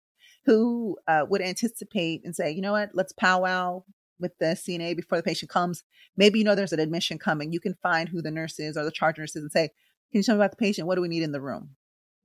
who 0.46 0.98
uh, 1.08 1.26
would 1.30 1.42
anticipate 1.42 2.22
and 2.26 2.36
say, 2.36 2.52
you 2.52 2.62
know 2.62 2.74
what, 2.74 2.90
let's 2.94 3.14
powwow 3.14 3.84
with 4.20 4.38
the 4.40 4.48
CNA 4.48 4.98
before 4.98 5.18
the 5.18 5.24
patient 5.24 5.50
comes. 5.50 5.84
Maybe 6.18 6.40
you 6.40 6.46
know 6.46 6.54
there's 6.54 6.74
an 6.74 6.82
admission 6.82 7.18
coming. 7.18 7.54
You 7.54 7.62
can 7.62 7.78
find 7.82 8.10
who 8.10 8.22
the 8.22 8.30
nurse 8.30 8.60
is 8.60 8.76
or 8.76 8.84
the 8.84 8.92
charge 8.92 9.18
nurse 9.18 9.36
is 9.36 9.44
and 9.44 9.52
say, 9.52 9.70
Can 10.12 10.20
you 10.20 10.24
tell 10.24 10.36
me 10.36 10.42
about 10.42 10.52
the 10.52 10.58
patient? 10.58 10.86
What 10.86 10.96
do 10.96 11.02
we 11.02 11.08
need 11.08 11.24
in 11.24 11.32
the 11.32 11.40
room? 11.40 11.76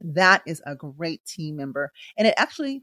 That 0.00 0.42
is 0.44 0.60
a 0.66 0.74
great 0.74 1.24
team 1.24 1.56
member. 1.56 1.92
And 2.18 2.26
it 2.26 2.34
actually 2.36 2.82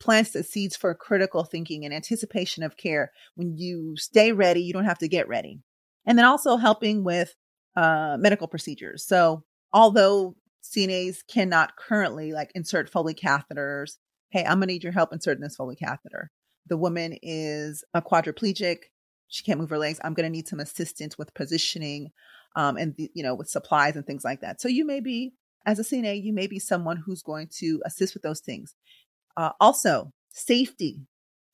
plants 0.00 0.32
the 0.32 0.42
seeds 0.42 0.76
for 0.76 0.94
critical 0.94 1.44
thinking 1.44 1.86
and 1.86 1.94
anticipation 1.94 2.62
of 2.62 2.76
care. 2.76 3.10
When 3.36 3.56
you 3.56 3.96
stay 3.96 4.32
ready, 4.32 4.60
you 4.60 4.74
don't 4.74 4.84
have 4.84 4.98
to 4.98 5.08
get 5.08 5.28
ready. 5.28 5.60
And 6.04 6.18
then 6.18 6.26
also 6.26 6.56
helping 6.56 7.04
with 7.04 7.34
uh, 7.74 8.16
medical 8.18 8.48
procedures. 8.48 9.06
So, 9.06 9.44
although 9.72 10.36
CNAs 10.62 11.18
cannot 11.26 11.76
currently 11.76 12.32
like 12.32 12.52
insert 12.54 12.88
Foley 12.88 13.14
catheters, 13.14 13.96
hey, 14.30 14.44
I'm 14.44 14.54
gonna 14.54 14.66
need 14.66 14.84
your 14.84 14.92
help 14.92 15.12
inserting 15.12 15.42
this 15.42 15.56
Foley 15.56 15.76
catheter. 15.76 16.30
The 16.66 16.76
woman 16.76 17.18
is 17.22 17.84
a 17.94 18.02
quadriplegic. 18.02 18.78
She 19.28 19.42
can't 19.42 19.58
move 19.58 19.70
her 19.70 19.78
legs. 19.78 20.00
I'm 20.04 20.14
going 20.14 20.26
to 20.26 20.30
need 20.30 20.46
some 20.46 20.60
assistance 20.60 21.16
with 21.16 21.32
positioning 21.34 22.10
um, 22.54 22.76
and 22.76 22.94
the, 22.96 23.10
you 23.14 23.22
know 23.22 23.34
with 23.34 23.48
supplies 23.48 23.96
and 23.96 24.06
things 24.06 24.24
like 24.24 24.40
that. 24.42 24.60
So 24.60 24.68
you 24.68 24.84
may 24.84 25.00
be 25.00 25.32
as 25.64 25.78
a 25.78 25.82
cna 25.82 26.22
you 26.22 26.32
may 26.32 26.46
be 26.48 26.58
someone 26.58 26.96
who's 26.96 27.22
going 27.22 27.48
to 27.58 27.82
assist 27.84 28.14
with 28.14 28.22
those 28.22 28.40
things. 28.40 28.74
Uh, 29.36 29.50
also 29.60 30.12
safety. 30.30 31.00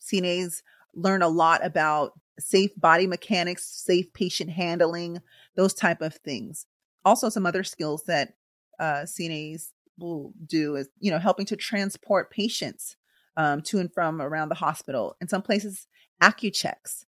Cnas 0.01 0.63
learn 0.95 1.23
a 1.23 1.29
lot 1.29 1.65
about 1.65 2.13
safe 2.41 2.71
body 2.77 3.07
mechanics 3.07 3.65
safe 3.65 4.13
patient 4.13 4.51
handling 4.51 5.21
those 5.57 5.75
type 5.75 6.01
of 6.01 6.15
things 6.15 6.67
also 7.09 7.29
some 7.29 7.47
other 7.47 7.65
skills 7.65 8.05
that 8.07 8.35
uh, 8.79 9.03
cnas 9.05 9.71
will 9.99 10.33
do 10.47 10.77
is 10.77 10.89
you 11.01 11.11
know 11.11 11.19
helping 11.19 11.47
to 11.47 11.57
transport 11.57 12.31
patients 12.31 12.97
um, 13.39 13.63
to 13.63 13.79
and 13.79 13.91
from 13.95 14.21
around 14.21 14.51
the 14.51 14.57
hospital. 14.57 15.17
In 15.21 15.29
some 15.29 15.43
places, 15.43 15.87
Accu-Checks, 16.23 17.07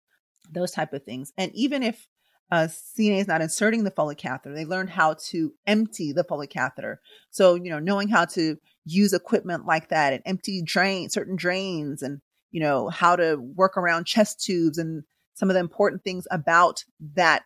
those 0.51 0.71
type 0.71 0.93
of 0.93 1.03
things. 1.03 1.33
And 1.37 1.53
even 1.55 1.83
if 1.83 2.07
a 2.53 2.71
CNA 2.99 3.21
is 3.21 3.29
not 3.29 3.43
inserting 3.43 3.83
the 3.83 3.91
Foley 3.91 4.15
catheter, 4.15 4.55
they 4.55 4.65
learn 4.65 4.87
how 4.87 5.15
to 5.31 5.53
empty 5.67 6.13
the 6.13 6.25
Foley 6.25 6.47
catheter. 6.47 7.01
So, 7.31 7.57
you 7.57 7.71
know, 7.71 7.81
knowing 7.81 8.09
how 8.09 8.25
to 8.27 8.57
use 8.85 9.13
equipment 9.13 9.67
like 9.67 9.89
that 9.89 10.13
and 10.13 10.23
empty 10.25 10.63
drain 10.63 11.11
certain 11.11 11.37
drains 11.37 12.01
and, 12.01 12.21
you 12.53 12.61
know, 12.61 12.89
how 12.89 13.17
to 13.17 13.37
work 13.37 13.77
around 13.77 14.07
chest 14.07 14.41
tubes 14.41 14.79
and 14.79 15.03
some 15.35 15.51
of 15.51 15.55
the 15.55 15.61
important 15.61 16.05
things 16.05 16.27
about 16.31 16.85
that, 17.15 17.43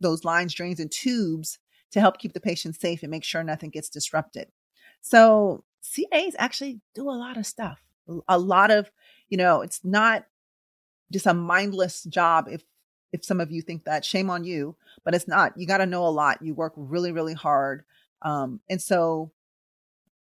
those 0.00 0.24
lines, 0.24 0.54
drains, 0.54 0.78
and 0.78 0.90
tubes 0.90 1.58
to 1.92 2.00
help 2.00 2.18
keep 2.18 2.32
the 2.32 2.40
patient 2.40 2.80
safe 2.80 3.02
and 3.02 3.10
make 3.10 3.24
sure 3.24 3.42
nothing 3.42 3.70
gets 3.70 3.88
disrupted. 3.88 4.48
So 5.00 5.64
CNAs 5.82 6.34
actually 6.38 6.80
do 6.94 7.08
a 7.08 7.12
lot 7.12 7.36
of 7.36 7.46
stuff. 7.46 7.80
A 8.28 8.38
lot 8.38 8.70
of, 8.70 8.90
you 9.28 9.36
know, 9.36 9.62
it's 9.62 9.84
not 9.84 10.24
just 11.12 11.26
a 11.26 11.34
mindless 11.34 12.04
job 12.04 12.46
if 12.50 12.62
if 13.12 13.24
some 13.24 13.40
of 13.40 13.50
you 13.50 13.60
think 13.62 13.84
that. 13.84 14.04
Shame 14.04 14.30
on 14.30 14.44
you 14.44 14.76
but 15.04 15.14
it's 15.14 15.28
not. 15.28 15.52
You 15.56 15.66
got 15.66 15.78
to 15.78 15.86
know 15.86 16.06
a 16.06 16.08
lot. 16.08 16.42
You 16.42 16.54
work 16.54 16.72
really 16.76 17.12
really 17.12 17.34
hard. 17.34 17.84
Um, 18.22 18.60
and 18.68 18.80
so 18.80 19.32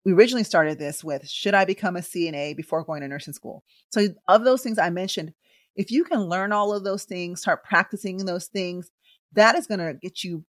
we 0.05 0.13
originally 0.13 0.45
started 0.45 0.79
this 0.79 1.03
with 1.03 1.29
should 1.29 1.55
i 1.55 1.65
become 1.65 1.97
a 1.97 2.01
cna 2.01 2.57
before 2.57 2.85
going 2.85 3.01
to 3.03 3.09
nursing 3.09 3.35
school? 3.35 3.65
So 3.91 4.09
of 4.27 4.45
those 4.45 4.63
things 4.63 4.79
i 4.79 4.91
mentioned 4.91 5.33
if 5.75 5.91
you 5.91 6.05
can 6.05 6.21
learn 6.23 6.53
all 6.53 6.75
of 6.75 6.85
those 6.85 7.05
things 7.05 7.41
start 7.41 7.65
practicing 7.65 8.19
those 8.19 8.47
things 8.47 8.91
that 9.33 9.55
is 9.55 9.67
going 9.67 9.81
to 9.81 9.95
get 9.95 10.25
you 10.25 10.45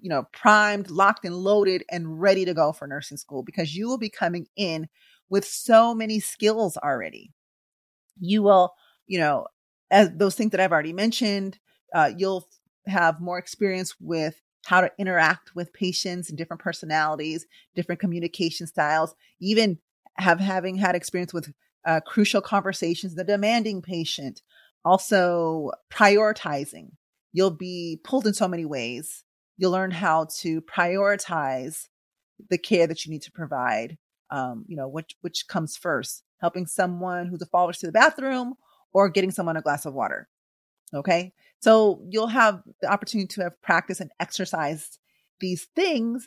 you 0.00 0.08
know 0.08 0.24
primed 0.32 0.90
locked 0.90 1.24
and 1.24 1.34
loaded 1.34 1.84
and 1.90 2.20
ready 2.20 2.44
to 2.44 2.54
go 2.54 2.72
for 2.72 2.86
nursing 2.86 3.16
school 3.16 3.42
because 3.42 3.74
you 3.76 3.88
will 3.88 3.98
be 3.98 4.10
coming 4.10 4.46
in 4.56 4.88
with 5.28 5.44
so 5.44 5.94
many 5.94 6.20
skills 6.20 6.76
already. 6.76 7.32
You 8.18 8.42
will, 8.42 8.74
you 9.06 9.18
know, 9.18 9.46
as 9.90 10.10
those 10.14 10.34
things 10.34 10.50
that 10.50 10.60
I've 10.60 10.72
already 10.72 10.92
mentioned, 10.92 11.58
uh, 11.94 12.10
you'll 12.16 12.48
have 12.86 13.20
more 13.20 13.38
experience 13.38 13.94
with 14.00 14.40
how 14.66 14.80
to 14.80 14.90
interact 14.98 15.54
with 15.54 15.72
patients 15.72 16.28
and 16.28 16.36
different 16.36 16.62
personalities, 16.62 17.46
different 17.74 18.00
communication 18.00 18.66
styles, 18.66 19.14
even 19.40 19.78
have 20.14 20.40
having 20.40 20.76
had 20.76 20.94
experience 20.94 21.32
with 21.32 21.52
uh, 21.86 22.00
crucial 22.00 22.42
conversations, 22.42 23.14
the 23.14 23.24
demanding 23.24 23.80
patient, 23.80 24.42
also 24.84 25.70
prioritizing. 25.90 26.90
You'll 27.32 27.50
be 27.50 28.00
pulled 28.04 28.26
in 28.26 28.34
so 28.34 28.48
many 28.48 28.64
ways. 28.64 29.24
You'll 29.60 29.72
learn 29.72 29.90
how 29.90 30.26
to 30.38 30.62
prioritize 30.62 31.88
the 32.48 32.56
care 32.56 32.86
that 32.86 33.04
you 33.04 33.12
need 33.12 33.22
to 33.22 33.30
provide 33.30 33.98
um, 34.30 34.64
you 34.68 34.76
know, 34.76 34.88
which 34.88 35.16
which 35.20 35.46
comes 35.48 35.76
first, 35.76 36.22
helping 36.40 36.66
someone 36.66 37.26
who's 37.26 37.42
a 37.42 37.46
follower 37.46 37.72
to 37.72 37.86
the 37.86 37.92
bathroom 37.92 38.54
or 38.92 39.08
getting 39.08 39.30
someone 39.30 39.56
a 39.56 39.62
glass 39.62 39.86
of 39.86 39.94
water. 39.94 40.28
Okay. 40.94 41.32
So 41.60 42.02
you'll 42.08 42.28
have 42.28 42.62
the 42.80 42.90
opportunity 42.90 43.28
to 43.34 43.42
have 43.42 43.60
practiced 43.62 44.00
and 44.00 44.10
exercised 44.18 44.98
these 45.40 45.66
things 45.76 46.26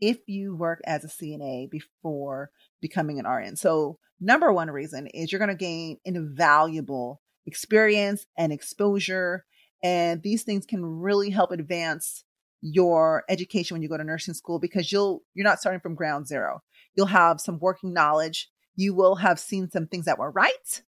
if 0.00 0.18
you 0.26 0.56
work 0.56 0.80
as 0.84 1.04
a 1.04 1.08
CNA 1.08 1.70
before 1.70 2.50
becoming 2.80 3.18
an 3.18 3.26
RN. 3.26 3.56
So 3.56 3.98
number 4.20 4.52
one 4.52 4.70
reason 4.70 5.06
is 5.08 5.30
you're 5.30 5.38
going 5.38 5.48
to 5.48 5.54
gain 5.54 5.98
invaluable 6.04 7.22
experience 7.46 8.26
and 8.36 8.52
exposure. 8.52 9.44
And 9.82 10.22
these 10.22 10.42
things 10.42 10.66
can 10.66 10.84
really 10.84 11.30
help 11.30 11.52
advance 11.52 12.24
your 12.62 13.24
education 13.28 13.74
when 13.74 13.82
you 13.82 13.88
go 13.88 13.96
to 13.96 14.04
nursing 14.04 14.34
school 14.34 14.58
because 14.58 14.90
you'll 14.90 15.22
you're 15.34 15.44
not 15.44 15.60
starting 15.60 15.80
from 15.80 15.94
ground 15.94 16.26
zero. 16.26 16.62
You'll 16.94 17.06
have 17.06 17.40
some 17.40 17.58
working 17.58 17.92
knowledge. 17.92 18.48
You 18.76 18.94
will 18.94 19.16
have 19.16 19.38
seen 19.38 19.70
some 19.70 19.86
things 19.86 20.06
that 20.06 20.18
were 20.18 20.30
right, 20.30 20.82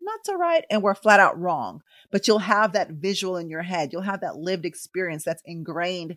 not 0.00 0.20
so 0.24 0.34
right, 0.34 0.64
and 0.70 0.82
were 0.82 0.94
flat 0.94 1.20
out 1.20 1.38
wrong. 1.38 1.82
But 2.10 2.26
you'll 2.26 2.38
have 2.40 2.72
that 2.72 2.90
visual 2.90 3.36
in 3.36 3.50
your 3.50 3.62
head. 3.62 3.92
You'll 3.92 4.02
have 4.02 4.22
that 4.22 4.36
lived 4.36 4.64
experience 4.64 5.22
that's 5.24 5.42
ingrained 5.44 6.16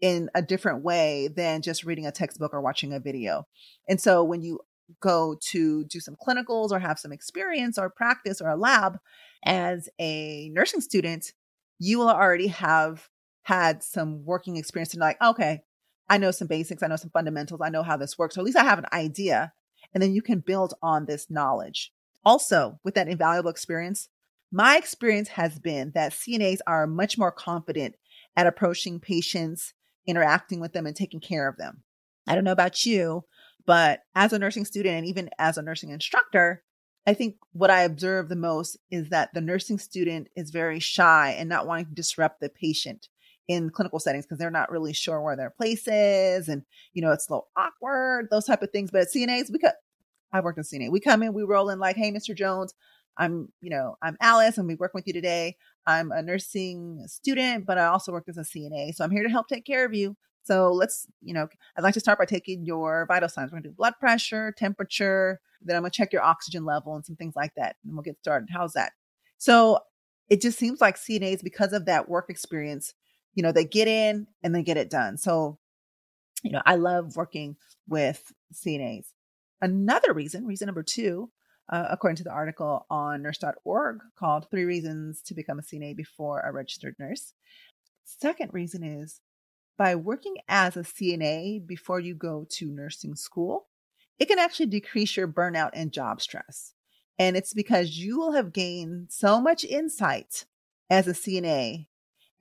in 0.00 0.28
a 0.34 0.42
different 0.42 0.82
way 0.82 1.28
than 1.28 1.62
just 1.62 1.84
reading 1.84 2.06
a 2.06 2.12
textbook 2.12 2.52
or 2.52 2.60
watching 2.60 2.92
a 2.92 3.00
video. 3.00 3.46
And 3.88 4.00
so 4.00 4.22
when 4.22 4.42
you 4.42 4.60
go 5.00 5.36
to 5.40 5.84
do 5.84 6.00
some 6.00 6.16
clinicals 6.16 6.70
or 6.70 6.78
have 6.78 6.98
some 6.98 7.12
experience 7.12 7.78
or 7.78 7.88
practice 7.88 8.40
or 8.40 8.50
a 8.50 8.56
lab 8.56 8.98
as 9.44 9.88
a 9.98 10.50
nursing 10.52 10.80
student, 10.80 11.32
you 11.78 11.98
will 11.98 12.10
already 12.10 12.48
have 12.48 13.08
had 13.42 13.82
some 13.82 14.24
working 14.24 14.56
experience 14.56 14.92
and 14.94 15.00
like, 15.00 15.20
okay, 15.22 15.62
I 16.08 16.18
know 16.18 16.30
some 16.30 16.48
basics, 16.48 16.82
I 16.82 16.86
know 16.86 16.96
some 16.96 17.10
fundamentals, 17.10 17.60
I 17.62 17.70
know 17.70 17.82
how 17.82 17.96
this 17.96 18.18
works, 18.18 18.36
or 18.36 18.40
at 18.40 18.46
least 18.46 18.58
I 18.58 18.64
have 18.64 18.78
an 18.78 18.86
idea. 18.92 19.52
And 19.94 20.02
then 20.02 20.12
you 20.12 20.22
can 20.22 20.40
build 20.40 20.74
on 20.82 21.06
this 21.06 21.30
knowledge. 21.30 21.92
Also, 22.24 22.78
with 22.84 22.94
that 22.94 23.08
invaluable 23.08 23.50
experience, 23.50 24.08
my 24.50 24.76
experience 24.76 25.28
has 25.28 25.58
been 25.58 25.92
that 25.94 26.12
CNAs 26.12 26.58
are 26.66 26.86
much 26.86 27.18
more 27.18 27.32
confident 27.32 27.96
at 28.36 28.46
approaching 28.46 29.00
patients, 29.00 29.74
interacting 30.06 30.60
with 30.60 30.72
them, 30.72 30.86
and 30.86 30.94
taking 30.94 31.20
care 31.20 31.48
of 31.48 31.56
them. 31.56 31.82
I 32.26 32.34
don't 32.34 32.44
know 32.44 32.52
about 32.52 32.86
you, 32.86 33.24
but 33.66 34.00
as 34.14 34.32
a 34.32 34.38
nursing 34.38 34.64
student 34.64 34.96
and 34.96 35.06
even 35.06 35.30
as 35.38 35.56
a 35.56 35.62
nursing 35.62 35.90
instructor, 35.90 36.62
I 37.06 37.14
think 37.14 37.36
what 37.52 37.70
I 37.70 37.82
observe 37.82 38.28
the 38.28 38.36
most 38.36 38.76
is 38.90 39.08
that 39.08 39.34
the 39.34 39.40
nursing 39.40 39.78
student 39.78 40.28
is 40.36 40.50
very 40.50 40.78
shy 40.78 41.34
and 41.36 41.48
not 41.48 41.66
wanting 41.66 41.86
to 41.86 41.94
disrupt 41.94 42.40
the 42.40 42.48
patient 42.48 43.08
in 43.48 43.70
clinical 43.70 43.98
settings 43.98 44.24
because 44.24 44.38
they're 44.38 44.50
not 44.50 44.70
really 44.70 44.92
sure 44.92 45.20
where 45.20 45.36
their 45.36 45.50
place 45.50 45.86
is 45.88 46.48
and 46.48 46.62
you 46.92 47.02
know 47.02 47.12
it's 47.12 47.28
a 47.28 47.32
little 47.32 47.48
awkward 47.56 48.28
those 48.30 48.44
type 48.44 48.62
of 48.62 48.70
things 48.70 48.90
but 48.90 49.00
at 49.02 49.08
cnas 49.08 49.50
we 49.52 49.58
could 49.58 49.72
i 50.32 50.40
worked 50.40 50.58
in 50.58 50.64
cna 50.64 50.90
we 50.90 51.00
come 51.00 51.22
in 51.22 51.32
we 51.34 51.42
roll 51.42 51.68
in 51.68 51.78
like 51.78 51.96
hey 51.96 52.12
mr 52.12 52.36
jones 52.36 52.72
i'm 53.16 53.48
you 53.60 53.70
know 53.70 53.96
i'm 54.02 54.16
alice 54.20 54.58
and 54.58 54.68
we 54.68 54.76
work 54.76 54.94
with 54.94 55.06
you 55.06 55.12
today 55.12 55.56
i'm 55.86 56.12
a 56.12 56.22
nursing 56.22 57.02
student 57.06 57.66
but 57.66 57.78
i 57.78 57.86
also 57.86 58.12
work 58.12 58.24
as 58.28 58.38
a 58.38 58.42
cna 58.42 58.94
so 58.94 59.04
i'm 59.04 59.10
here 59.10 59.24
to 59.24 59.28
help 59.28 59.48
take 59.48 59.64
care 59.64 59.84
of 59.84 59.92
you 59.92 60.16
So 60.44 60.72
let's, 60.72 61.06
you 61.20 61.34
know, 61.34 61.46
I'd 61.76 61.84
like 61.84 61.94
to 61.94 62.00
start 62.00 62.18
by 62.18 62.24
taking 62.24 62.66
your 62.66 63.06
vital 63.06 63.28
signs. 63.28 63.52
We're 63.52 63.56
going 63.56 63.62
to 63.64 63.68
do 63.68 63.74
blood 63.76 63.94
pressure, 64.00 64.52
temperature, 64.56 65.40
then 65.62 65.76
I'm 65.76 65.82
going 65.82 65.92
to 65.92 65.96
check 65.96 66.12
your 66.12 66.22
oxygen 66.22 66.64
level 66.64 66.96
and 66.96 67.04
some 67.04 67.14
things 67.16 67.36
like 67.36 67.54
that. 67.54 67.76
And 67.84 67.94
we'll 67.94 68.02
get 68.02 68.18
started. 68.18 68.48
How's 68.52 68.72
that? 68.72 68.92
So 69.38 69.78
it 70.28 70.40
just 70.40 70.58
seems 70.58 70.80
like 70.80 70.96
CNAs, 70.96 71.42
because 71.44 71.72
of 71.72 71.84
that 71.86 72.08
work 72.08 72.26
experience, 72.28 72.92
you 73.34 73.42
know, 73.42 73.52
they 73.52 73.64
get 73.64 73.88
in 73.88 74.26
and 74.42 74.54
they 74.54 74.62
get 74.62 74.76
it 74.76 74.90
done. 74.90 75.16
So, 75.16 75.58
you 76.42 76.50
know, 76.50 76.62
I 76.66 76.76
love 76.76 77.16
working 77.16 77.56
with 77.88 78.32
CNAs. 78.52 79.06
Another 79.60 80.12
reason, 80.12 80.44
reason 80.44 80.66
number 80.66 80.82
two, 80.82 81.30
uh, 81.70 81.86
according 81.90 82.16
to 82.16 82.24
the 82.24 82.32
article 82.32 82.86
on 82.90 83.22
nurse.org 83.22 84.00
called 84.18 84.50
Three 84.50 84.64
Reasons 84.64 85.22
to 85.22 85.34
Become 85.34 85.60
a 85.60 85.62
CNA 85.62 85.96
Before 85.96 86.40
a 86.40 86.52
Registered 86.52 86.96
Nurse. 86.98 87.34
Second 88.04 88.50
reason 88.52 88.82
is 88.82 89.20
by 89.78 89.94
working 89.94 90.36
as 90.48 90.76
a 90.76 90.80
CNA 90.80 91.66
before 91.66 92.00
you 92.00 92.14
go 92.14 92.46
to 92.50 92.70
nursing 92.70 93.14
school, 93.14 93.68
it 94.18 94.26
can 94.26 94.38
actually 94.38 94.66
decrease 94.66 95.16
your 95.16 95.28
burnout 95.28 95.70
and 95.72 95.92
job 95.92 96.20
stress. 96.20 96.74
And 97.18 97.36
it's 97.36 97.54
because 97.54 97.96
you 97.96 98.18
will 98.18 98.32
have 98.32 98.52
gained 98.52 99.08
so 99.10 99.40
much 99.40 99.64
insight 99.64 100.44
as 100.90 101.06
a 101.08 101.12
CNA. 101.12 101.86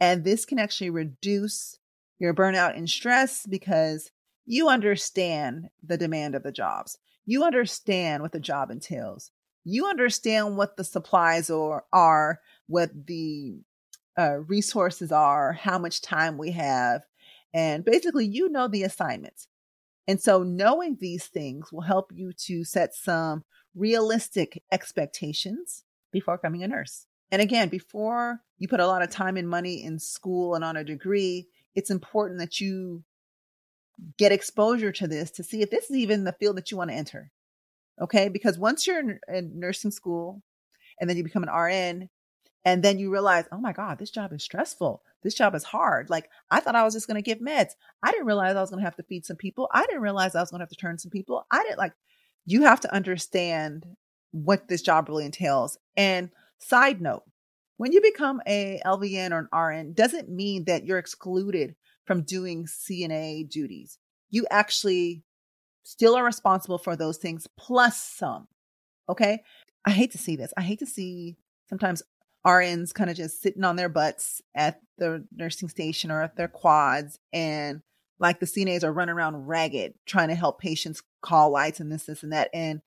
And 0.02 0.24
this 0.24 0.46
can 0.46 0.58
actually 0.58 0.90
reduce 0.90 1.78
your 2.18 2.34
burnout 2.34 2.76
and 2.76 2.90
stress 2.90 3.46
because 3.46 4.12
you 4.48 4.68
understand 4.68 5.70
the 5.84 5.96
demand 5.96 6.34
of 6.34 6.42
the 6.42 6.52
jobs. 6.52 6.98
You 7.26 7.44
understand 7.44 8.24
what 8.24 8.32
the 8.32 8.40
job 8.40 8.72
entails. 8.72 9.30
You 9.64 9.86
understand 9.86 10.58
what 10.58 10.76
the 10.76 10.84
supplies 10.84 11.52
are, 11.52 11.86
are 11.94 12.40
what 12.66 12.90
the 13.06 13.60
uh, 14.18 14.40
resources 14.48 15.12
are, 15.12 15.54
how 15.54 15.78
much 15.78 16.02
time 16.02 16.40
we 16.40 16.50
have. 16.52 17.04
And 17.54 17.86
basically, 17.86 18.26
you 18.26 18.50
know 18.50 18.68
the 18.68 18.84
assignments. 18.84 19.48
And 20.08 20.20
so, 20.20 20.42
knowing 20.42 20.98
these 21.00 21.26
things 21.26 21.72
will 21.72 21.82
help 21.82 22.12
you 22.12 22.34
to 22.48 22.64
set 22.64 22.96
some 22.96 23.44
realistic 23.76 24.64
expectations 24.72 25.84
before 26.12 26.38
becoming 26.38 26.64
a 26.64 26.68
nurse. 26.68 27.06
And 27.32 27.42
again, 27.42 27.70
before 27.70 28.42
you 28.58 28.68
put 28.68 28.80
a 28.80 28.88
lot 28.88 29.02
of 29.02 29.10
time 29.10 29.38
and 29.38 29.50
money 29.50 29.84
in 29.84 30.00
school 30.00 30.56
and 30.56 30.64
on 30.64 30.78
a 30.78 30.84
degree, 30.84 31.48
it's 31.76 31.90
important 31.90 32.40
that 32.40 32.60
you 32.60 33.04
get 34.18 34.32
exposure 34.32 34.92
to 34.92 35.08
this 35.08 35.32
to 35.32 35.44
see 35.44 35.62
if 35.62 35.70
this 35.70 35.90
is 35.90 35.96
even 35.96 36.24
the 36.24 36.34
field 36.34 36.58
that 36.58 36.72
you 36.72 36.78
want 36.78 36.90
to 36.90 36.96
enter. 36.96 37.32
Okay. 38.02 38.30
Because 38.30 38.58
once 38.58 38.86
you're 38.86 39.20
in 39.28 39.52
nursing 39.60 39.92
school 39.92 40.42
and 41.00 41.10
then 41.10 41.18
you 41.18 41.24
become 41.24 41.44
an 41.44 41.54
RN, 41.54 42.10
and 42.64 42.84
then 42.84 43.00
you 43.00 43.12
realize, 43.12 43.46
oh 43.52 43.58
my 43.58 43.74
God, 43.74 43.98
this 43.98 44.12
job 44.12 44.32
is 44.34 44.44
stressful. 44.44 45.02
This 45.24 45.34
job 45.34 45.56
is 45.56 45.64
hard. 45.64 46.10
Like 46.10 46.30
I 46.50 46.60
thought 46.60 46.76
I 46.76 46.84
was 46.84 46.94
just 46.94 47.08
going 47.08 47.16
to 47.16 47.22
give 47.22 47.40
meds. 47.40 47.72
I 48.04 48.12
didn't 48.12 48.28
realize 48.28 48.56
I 48.56 48.62
was 48.62 48.70
going 48.70 48.82
to 48.82 48.86
have 48.86 48.96
to 48.98 49.04
feed 49.04 49.26
some 49.26 49.38
people. 49.38 49.68
I 49.74 49.86
didn't 49.86 50.02
realize 50.02 50.36
I 50.36 50.42
was 50.42 50.52
going 50.52 50.60
to 50.60 50.64
have 50.64 50.70
to 50.70 50.76
turn 50.76 51.00
some 51.00 51.12
people. 51.12 51.46
I 51.50 51.64
didn't 51.64 51.80
like, 51.80 51.94
you 52.46 52.64
have 52.64 52.82
to 52.82 52.94
understand 52.94 53.86
what 54.32 54.68
this 54.68 54.82
job 54.82 55.10
really 55.10 55.26
entails. 55.26 55.78
And 55.98 56.30
side 56.62 57.02
note, 57.02 57.24
when 57.78 57.92
you 57.92 58.02
become 58.02 58.42
a 58.48 58.80
LVN 58.86 59.32
or 59.32 59.50
an 59.52 59.80
RN, 59.80 59.94
doesn't 59.94 60.30
mean 60.30 60.66
that 60.66 60.86
you're 60.86 61.00
excluded 61.00 61.76
from 62.06 62.24
doing 62.24 62.66
CNA 62.66 63.50
duties. 63.50 63.98
You 64.30 64.46
actually 64.52 65.24
still 65.84 66.16
are 66.16 66.24
responsible 66.24 66.78
for 66.78 66.96
those 66.96 67.18
things 67.18 67.48
plus 67.58 68.02
some. 68.02 68.48
Okay. 69.10 69.42
I 69.86 69.92
hate 69.92 70.12
to 70.12 70.18
see 70.18 70.36
this. 70.36 70.54
I 70.56 70.62
hate 70.62 70.80
to 70.80 70.86
see 70.86 71.38
sometimes 71.70 72.04
RNs 72.46 72.94
kind 72.94 73.10
of 73.10 73.16
just 73.16 73.42
sitting 73.42 73.64
on 73.64 73.76
their 73.76 73.90
butts 73.90 74.42
at 74.56 74.80
the 74.98 75.26
nursing 75.36 75.70
station 75.70 76.12
or 76.12 76.22
at 76.22 76.36
their 76.36 76.48
quads 76.48 77.20
and 77.34 77.82
like 78.20 78.40
the 78.40 78.46
CNAs 78.46 78.84
are 78.84 78.94
running 78.94 79.16
around 79.16 79.48
ragged 79.48 79.96
trying 80.06 80.28
to 80.30 80.36
help 80.36 80.60
patients 80.60 81.02
call 81.22 81.50
lights 81.50 81.80
and 81.80 81.92
this, 81.92 82.06
this, 82.06 82.24
and 82.24 82.32
that. 82.32 82.50
And 82.54 82.82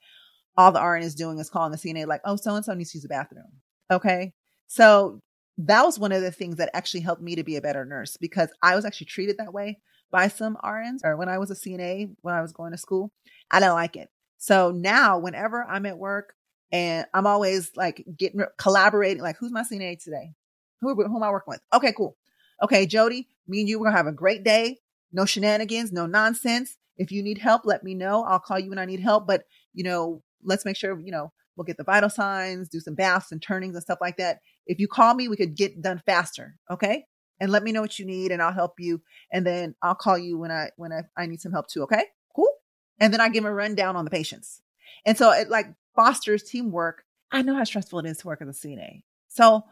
all 0.57 0.71
the 0.71 0.81
RN 0.81 1.03
is 1.03 1.17
doing 1.17 1.39
is 1.39 1.51
calling 1.51 1.73
the 1.73 1.79
CNA 1.79 2.07
like, 2.07 2.21
oh, 2.25 2.37
so 2.37 2.55
and 2.55 2.65
so 2.65 2.75
needs 2.75 2.93
to 2.93 2.99
use 2.99 3.03
the 3.03 3.09
bathroom. 3.09 3.61
Okay. 3.91 4.33
So 4.67 5.21
that 5.59 5.85
was 5.85 5.99
one 5.99 6.13
of 6.13 6.23
the 6.23 6.33
things 6.33 6.57
that 6.57 6.71
actually 6.75 7.01
helped 7.01 7.23
me 7.23 7.37
to 7.37 7.45
be 7.45 7.57
a 7.57 7.61
better 7.63 7.85
nurse 7.85 8.17
because 8.17 8.49
I 8.63 8.75
was 8.75 8.85
actually 8.85 9.07
treated 9.07 9.39
that 9.39 9.53
way 9.53 9.79
by 10.11 10.29
some 10.29 10.57
RNs 10.65 11.01
or 11.05 11.17
when 11.17 11.29
I 11.29 11.39
was 11.39 11.51
a 11.51 11.55
CNA 11.55 12.15
when 12.23 12.35
I 12.35 12.43
was 12.43 12.53
going 12.53 12.73
to 12.73 12.79
school. 12.79 13.13
I 13.51 13.61
didn't 13.61 13.75
like 13.75 13.97
it. 13.97 14.09
So 14.39 14.71
now 14.73 15.19
whenever 15.19 15.65
I'm 15.65 15.87
at 15.87 15.99
work 15.99 16.35
and 16.73 17.07
I'm 17.15 17.27
always 17.27 17.71
like 17.77 18.05
getting 18.17 18.41
collaborating, 18.59 19.23
like 19.23 19.37
who's 19.39 19.53
my 19.53 19.63
CNA 19.63 20.03
today? 20.03 20.33
Who, 20.81 20.95
who 20.95 21.17
am 21.17 21.23
I 21.23 21.31
working 21.31 21.53
with? 21.53 21.61
Okay, 21.73 21.93
cool. 21.93 22.17
Okay, 22.63 22.87
Jody, 22.87 23.29
me 23.47 23.61
and 23.61 23.69
you, 23.69 23.79
we're 23.79 23.87
gonna 23.87 23.97
have 23.97 24.07
a 24.07 24.13
great 24.13 24.45
day. 24.45 24.79
No 25.13 25.25
shenanigans, 25.25 25.93
no 25.93 26.07
nonsense. 26.07 26.77
If 26.97 27.11
you 27.13 27.23
need 27.23 27.39
help, 27.39 27.63
let 27.65 27.85
me 27.85 27.95
know. 27.95 28.25
I'll 28.25 28.39
call 28.41 28.59
you 28.59 28.69
when 28.69 28.79
I 28.79 28.85
need 28.85 29.01
help. 29.01 29.27
But, 29.27 29.45
you 29.73 29.85
know, 29.85 30.23
let's 30.43 30.65
make 30.65 30.77
sure, 30.77 30.99
you 31.01 31.13
know, 31.13 31.33
we'll 31.57 31.65
get 31.65 31.77
the 31.77 31.85
vital 31.85 32.11
signs, 32.11 32.69
do 32.69 32.81
some 32.81 32.95
baths 32.95 33.33
and 33.33 33.43
turnings 33.43 33.75
and 33.75 33.83
stuff 33.83 33.99
like 34.01 34.17
that. 34.17 34.41
If 34.67 34.79
you 34.79 34.89
call 34.89 35.15
me, 35.15 35.29
we 35.29 35.37
could 35.37 35.55
get 35.55 35.81
done 35.81 36.03
faster. 36.05 36.57
Okay. 36.71 37.07
And 37.41 37.51
let 37.51 37.63
me 37.63 37.73
know 37.73 37.81
what 37.81 37.99
you 37.99 38.07
need 38.07 38.31
and 38.31 38.41
I'll 38.41 38.53
help 38.53 38.75
you. 38.79 39.03
And 39.33 39.47
then 39.47 39.75
I'll 39.83 39.95
call 39.95 40.17
you 40.17 40.39
when 40.39 40.51
I, 40.51 40.71
when 40.77 40.93
I, 40.93 41.03
I 41.17 41.27
need 41.27 41.41
some 41.41 41.53
help 41.53 41.69
too. 41.69 41.83
Okay. 41.83 42.05
Cool. 42.35 42.53
And 43.01 43.13
then 43.13 43.21
I 43.21 43.29
give 43.29 43.45
a 43.45 43.53
rundown 43.53 43.97
on 43.97 44.05
the 44.05 44.11
patients. 44.11 44.61
And 45.05 45.19
so 45.19 45.33
it 45.33 45.49
like 45.49 45.67
fosters 45.95 46.43
teamwork. 46.43 47.05
I 47.31 47.43
know 47.43 47.55
how 47.55 47.65
stressful 47.65 47.99
it 48.01 48.07
is 48.07 48.19
to 48.19 48.29
work 48.29 48.41
as 48.41 48.49
a 48.49 48.67
CNA. 48.67 49.03
So 49.29 49.65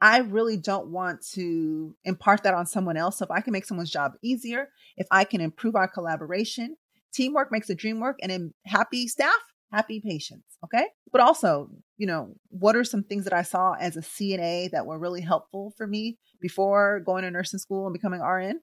I 0.00 0.18
really 0.18 0.56
don't 0.56 0.88
want 0.88 1.22
to 1.32 1.94
impart 2.04 2.44
that 2.44 2.54
on 2.54 2.66
someone 2.66 2.96
else. 2.96 3.18
So 3.18 3.24
if 3.24 3.30
I 3.30 3.40
can 3.40 3.52
make 3.52 3.66
someone's 3.66 3.90
job 3.90 4.12
easier, 4.22 4.68
if 4.96 5.06
I 5.10 5.24
can 5.24 5.40
improve 5.40 5.76
our 5.76 5.88
collaboration, 5.88 6.76
teamwork 7.12 7.52
makes 7.52 7.66
the 7.66 7.74
dream 7.74 8.00
work 8.00 8.18
and 8.22 8.54
happy 8.64 9.08
staff, 9.08 9.34
happy 9.72 10.00
patients. 10.00 10.56
Okay. 10.64 10.86
But 11.12 11.20
also, 11.20 11.70
you 11.96 12.06
know, 12.06 12.34
what 12.48 12.76
are 12.76 12.84
some 12.84 13.02
things 13.02 13.24
that 13.24 13.32
I 13.32 13.42
saw 13.42 13.74
as 13.74 13.96
a 13.96 14.00
CNA 14.00 14.70
that 14.72 14.86
were 14.86 14.98
really 14.98 15.20
helpful 15.20 15.72
for 15.76 15.86
me 15.86 16.18
before 16.40 17.00
going 17.00 17.22
to 17.22 17.30
nursing 17.30 17.58
school 17.58 17.86
and 17.86 17.92
becoming 17.92 18.20
RN? 18.20 18.60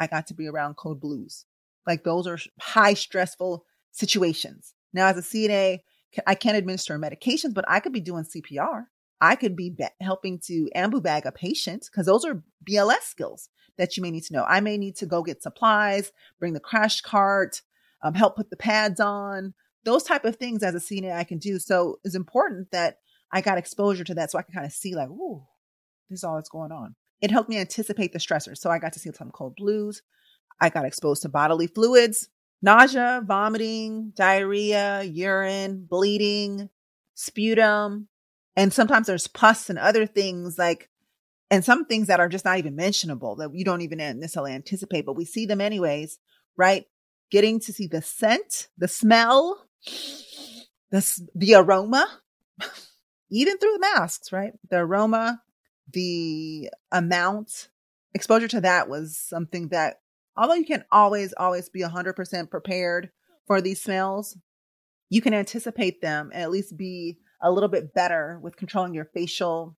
I 0.00 0.06
got 0.06 0.26
to 0.28 0.34
be 0.34 0.46
around 0.46 0.76
code 0.76 1.00
blues. 1.00 1.44
Like 1.86 2.04
those 2.04 2.26
are 2.26 2.38
high 2.60 2.94
stressful 2.94 3.64
situations. 3.92 4.74
Now, 4.92 5.08
as 5.08 5.18
a 5.18 5.22
CNA, 5.22 5.80
I 6.26 6.34
can't 6.34 6.56
administer 6.56 6.98
medications, 6.98 7.54
but 7.54 7.64
I 7.68 7.80
could 7.80 7.92
be 7.92 8.00
doing 8.00 8.24
CPR. 8.24 8.84
I 9.20 9.34
could 9.34 9.56
be 9.56 9.76
helping 10.00 10.38
to 10.46 10.68
ambu 10.76 11.02
bag 11.02 11.26
a 11.26 11.32
patient 11.32 11.88
because 11.90 12.06
those 12.06 12.24
are 12.24 12.42
BLS 12.68 13.02
skills 13.02 13.48
that 13.76 13.96
you 13.96 14.02
may 14.02 14.10
need 14.10 14.24
to 14.24 14.32
know. 14.32 14.44
I 14.44 14.60
may 14.60 14.76
need 14.78 14.96
to 14.96 15.06
go 15.06 15.22
get 15.22 15.42
supplies, 15.42 16.12
bring 16.38 16.52
the 16.52 16.60
crash 16.60 17.00
cart, 17.00 17.62
um, 18.02 18.14
help 18.14 18.36
put 18.36 18.50
the 18.50 18.56
pads 18.56 19.00
on, 19.00 19.54
those 19.88 20.02
type 20.02 20.24
of 20.24 20.36
things 20.36 20.62
as 20.62 20.74
a 20.74 20.78
CNA 20.78 21.14
I 21.14 21.24
can 21.24 21.38
do. 21.38 21.58
So 21.58 21.98
it's 22.04 22.14
important 22.14 22.70
that 22.72 22.98
I 23.32 23.40
got 23.40 23.58
exposure 23.58 24.04
to 24.04 24.14
that 24.14 24.30
so 24.30 24.38
I 24.38 24.42
can 24.42 24.54
kind 24.54 24.66
of 24.66 24.72
see 24.72 24.94
like, 24.94 25.08
ooh, 25.08 25.42
this 26.10 26.20
is 26.20 26.24
all 26.24 26.34
that's 26.34 26.48
going 26.48 26.72
on. 26.72 26.94
It 27.20 27.30
helped 27.30 27.48
me 27.48 27.58
anticipate 27.58 28.12
the 28.12 28.18
stressors. 28.18 28.58
So 28.58 28.70
I 28.70 28.78
got 28.78 28.92
to 28.92 28.98
see 28.98 29.10
some 29.12 29.30
code 29.30 29.56
blues. 29.56 30.02
I 30.60 30.68
got 30.68 30.84
exposed 30.84 31.22
to 31.22 31.28
bodily 31.28 31.66
fluids, 31.68 32.28
nausea, 32.60 33.22
vomiting, 33.24 34.12
diarrhea, 34.14 35.02
urine, 35.04 35.86
bleeding, 35.88 36.68
sputum, 37.14 38.08
and 38.56 38.72
sometimes 38.72 39.06
there's 39.06 39.28
pus 39.28 39.70
and 39.70 39.78
other 39.78 40.04
things 40.04 40.58
like, 40.58 40.90
and 41.50 41.64
some 41.64 41.86
things 41.86 42.08
that 42.08 42.20
are 42.20 42.28
just 42.28 42.44
not 42.44 42.58
even 42.58 42.76
mentionable 42.76 43.36
that 43.36 43.54
you 43.54 43.64
don't 43.64 43.82
even 43.82 43.98
necessarily 43.98 44.52
anticipate, 44.52 45.06
but 45.06 45.16
we 45.16 45.24
see 45.24 45.46
them 45.46 45.60
anyways, 45.60 46.18
right? 46.56 46.84
Getting 47.30 47.60
to 47.60 47.72
see 47.72 47.86
the 47.86 48.02
scent, 48.02 48.68
the 48.76 48.88
smell, 48.88 49.67
the, 49.84 51.28
the 51.34 51.54
aroma, 51.54 52.06
even 53.30 53.58
through 53.58 53.72
the 53.74 53.88
masks, 53.94 54.32
right? 54.32 54.52
The 54.70 54.78
aroma, 54.78 55.42
the 55.92 56.70
amount, 56.92 57.68
exposure 58.14 58.48
to 58.48 58.60
that 58.62 58.88
was 58.88 59.16
something 59.16 59.68
that, 59.68 60.00
although 60.36 60.54
you 60.54 60.64
can 60.64 60.84
always, 60.90 61.32
always 61.34 61.68
be 61.68 61.82
100% 61.82 62.50
prepared 62.50 63.10
for 63.46 63.60
these 63.60 63.82
smells, 63.82 64.36
you 65.10 65.20
can 65.20 65.34
anticipate 65.34 66.00
them 66.00 66.30
and 66.32 66.42
at 66.42 66.50
least 66.50 66.76
be 66.76 67.18
a 67.42 67.50
little 67.50 67.68
bit 67.68 67.94
better 67.94 68.38
with 68.42 68.56
controlling 68.56 68.94
your 68.94 69.06
facial 69.06 69.76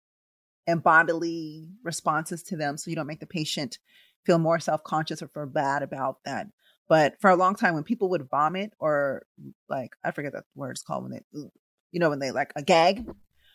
and 0.67 0.83
bodily 0.83 1.69
responses 1.83 2.43
to 2.45 2.57
them 2.57 2.77
so 2.77 2.91
you 2.91 2.97
don't 2.97 3.07
make 3.07 3.21
the 3.21 3.27
patient 3.27 3.79
feel 4.25 4.39
more 4.39 4.59
self-conscious 4.59 5.23
or 5.23 5.29
feel 5.29 5.47
bad 5.47 5.83
about 5.83 6.19
that. 6.25 6.47
But 6.89 7.15
for 7.21 7.31
a 7.31 7.37
long 7.37 7.55
time 7.55 7.75
when 7.75 7.85
people 7.85 8.11
would 8.11 8.29
vomit 8.29 8.73
or 8.79 9.23
mm, 9.41 9.53
like 9.69 9.93
i 10.05 10.11
forget 10.11 10.33
that 10.33 10.45
word 10.55 10.73
it's 10.73 10.83
called 10.83 11.05
when 11.05 11.13
they 11.13 11.41
you 11.93 12.01
know 12.01 12.11
when 12.11 12.19
they 12.19 12.31
like 12.31 12.53
a 12.57 12.63
gag 12.63 13.09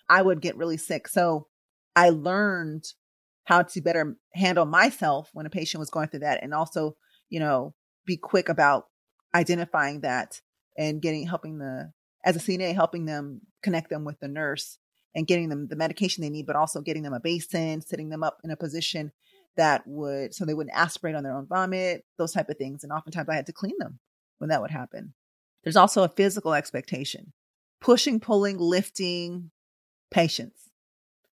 i 0.09 0.21
would 0.21 0.41
get 0.41 0.57
really 0.57 0.77
sick. 0.77 1.07
So 1.07 1.47
i 1.95 2.09
learned 2.09 2.85
how 3.43 3.61
to 3.61 3.81
better 3.81 4.17
handle 4.33 4.65
myself 4.65 5.29
when 5.33 5.45
a 5.45 5.49
patient 5.49 5.79
was 5.79 5.89
going 5.89 6.07
through 6.07 6.21
that 6.21 6.41
and 6.41 6.53
also 6.53 6.95
you 7.29 7.39
know 7.39 7.73
be 8.05 8.17
quick 8.17 8.49
about 8.49 8.87
identifying 9.33 10.01
that 10.01 10.41
and 10.77 11.01
getting 11.01 11.27
helping 11.27 11.57
the 11.57 11.91
as 12.25 12.35
a 12.35 12.39
CNA, 12.39 12.73
helping 12.73 13.05
them 13.05 13.41
connect 13.61 13.89
them 13.89 14.03
with 14.03 14.19
the 14.19 14.27
nurse 14.27 14.79
and 15.13 15.27
getting 15.27 15.47
them 15.47 15.67
the 15.67 15.75
medication 15.75 16.23
they 16.23 16.29
need, 16.29 16.47
but 16.47 16.55
also 16.55 16.81
getting 16.81 17.03
them 17.03 17.13
a 17.13 17.19
basin, 17.19 17.81
sitting 17.81 18.09
them 18.09 18.23
up 18.23 18.39
in 18.43 18.49
a 18.49 18.57
position 18.57 19.11
that 19.57 19.85
would, 19.85 20.33
so 20.33 20.45
they 20.45 20.53
wouldn't 20.53 20.75
aspirate 20.75 21.15
on 21.15 21.23
their 21.23 21.35
own 21.35 21.47
vomit, 21.47 22.05
those 22.17 22.31
type 22.31 22.49
of 22.49 22.57
things. 22.57 22.83
And 22.83 22.91
oftentimes 22.91 23.29
I 23.29 23.35
had 23.35 23.45
to 23.47 23.53
clean 23.53 23.75
them 23.79 23.99
when 24.37 24.49
that 24.49 24.61
would 24.61 24.71
happen. 24.71 25.13
There's 25.63 25.75
also 25.75 26.03
a 26.03 26.09
physical 26.09 26.53
expectation 26.53 27.33
pushing, 27.81 28.19
pulling, 28.19 28.57
lifting, 28.57 29.51
patience. 30.09 30.71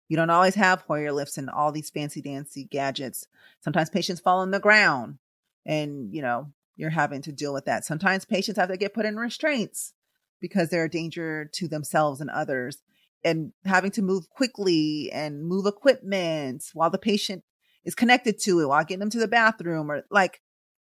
You 0.08 0.16
don't 0.16 0.30
always 0.30 0.54
have 0.56 0.82
Hoyer 0.82 1.12
lifts 1.12 1.38
and 1.38 1.48
all 1.48 1.72
these 1.72 1.88
fancy 1.88 2.20
dancy 2.20 2.64
gadgets. 2.64 3.26
Sometimes 3.60 3.88
patients 3.88 4.20
fall 4.20 4.40
on 4.40 4.50
the 4.50 4.60
ground 4.60 5.18
and, 5.64 6.12
you 6.12 6.20
know, 6.20 6.48
you're 6.76 6.90
having 6.90 7.22
to 7.22 7.32
deal 7.32 7.54
with 7.54 7.64
that. 7.66 7.84
Sometimes 7.84 8.24
patients 8.24 8.58
have 8.58 8.68
to 8.68 8.76
get 8.76 8.92
put 8.92 9.06
in 9.06 9.16
restraints 9.16 9.94
because 10.40 10.68
they're 10.68 10.84
a 10.84 10.90
danger 10.90 11.48
to 11.54 11.68
themselves 11.68 12.20
and 12.20 12.28
others 12.28 12.82
and 13.24 13.52
having 13.64 13.92
to 13.92 14.02
move 14.02 14.28
quickly 14.28 15.10
and 15.12 15.46
move 15.46 15.66
equipment 15.66 16.64
while 16.74 16.90
the 16.90 16.98
patient 16.98 17.44
is 17.84 17.94
connected 17.94 18.38
to 18.40 18.60
it 18.60 18.66
while 18.66 18.84
getting 18.84 19.00
them 19.00 19.10
to 19.10 19.18
the 19.18 19.28
bathroom 19.28 19.90
or 19.90 20.04
like 20.10 20.40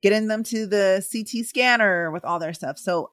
getting 0.02 0.28
them 0.28 0.42
to 0.44 0.66
the 0.66 1.04
CT 1.10 1.46
scanner 1.46 2.10
with 2.10 2.24
all 2.24 2.38
their 2.38 2.52
stuff. 2.52 2.78
So 2.78 3.10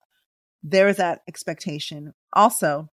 there 0.64 0.88
is 0.88 0.98
that 0.98 1.22
expectation. 1.28 2.14
Also, 2.34 2.90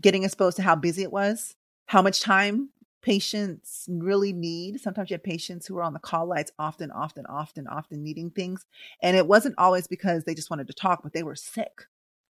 getting 0.00 0.24
exposed 0.24 0.56
to 0.56 0.62
how 0.62 0.74
busy 0.74 1.02
it 1.02 1.12
was, 1.12 1.54
how 1.86 2.02
much 2.02 2.20
time 2.20 2.70
patients 3.02 3.86
really 3.88 4.32
need. 4.32 4.80
Sometimes 4.80 5.10
you 5.10 5.14
have 5.14 5.24
patients 5.24 5.66
who 5.66 5.76
are 5.76 5.82
on 5.82 5.92
the 5.92 5.98
call 5.98 6.26
lights 6.26 6.52
often, 6.58 6.90
often, 6.90 7.26
often, 7.26 7.66
often 7.66 8.02
needing 8.02 8.30
things. 8.30 8.64
And 9.02 9.16
it 9.16 9.26
wasn't 9.26 9.56
always 9.58 9.86
because 9.86 10.24
they 10.24 10.34
just 10.34 10.50
wanted 10.50 10.68
to 10.68 10.72
talk, 10.72 11.02
but 11.02 11.12
they 11.12 11.24
were 11.24 11.34
sick. 11.34 11.86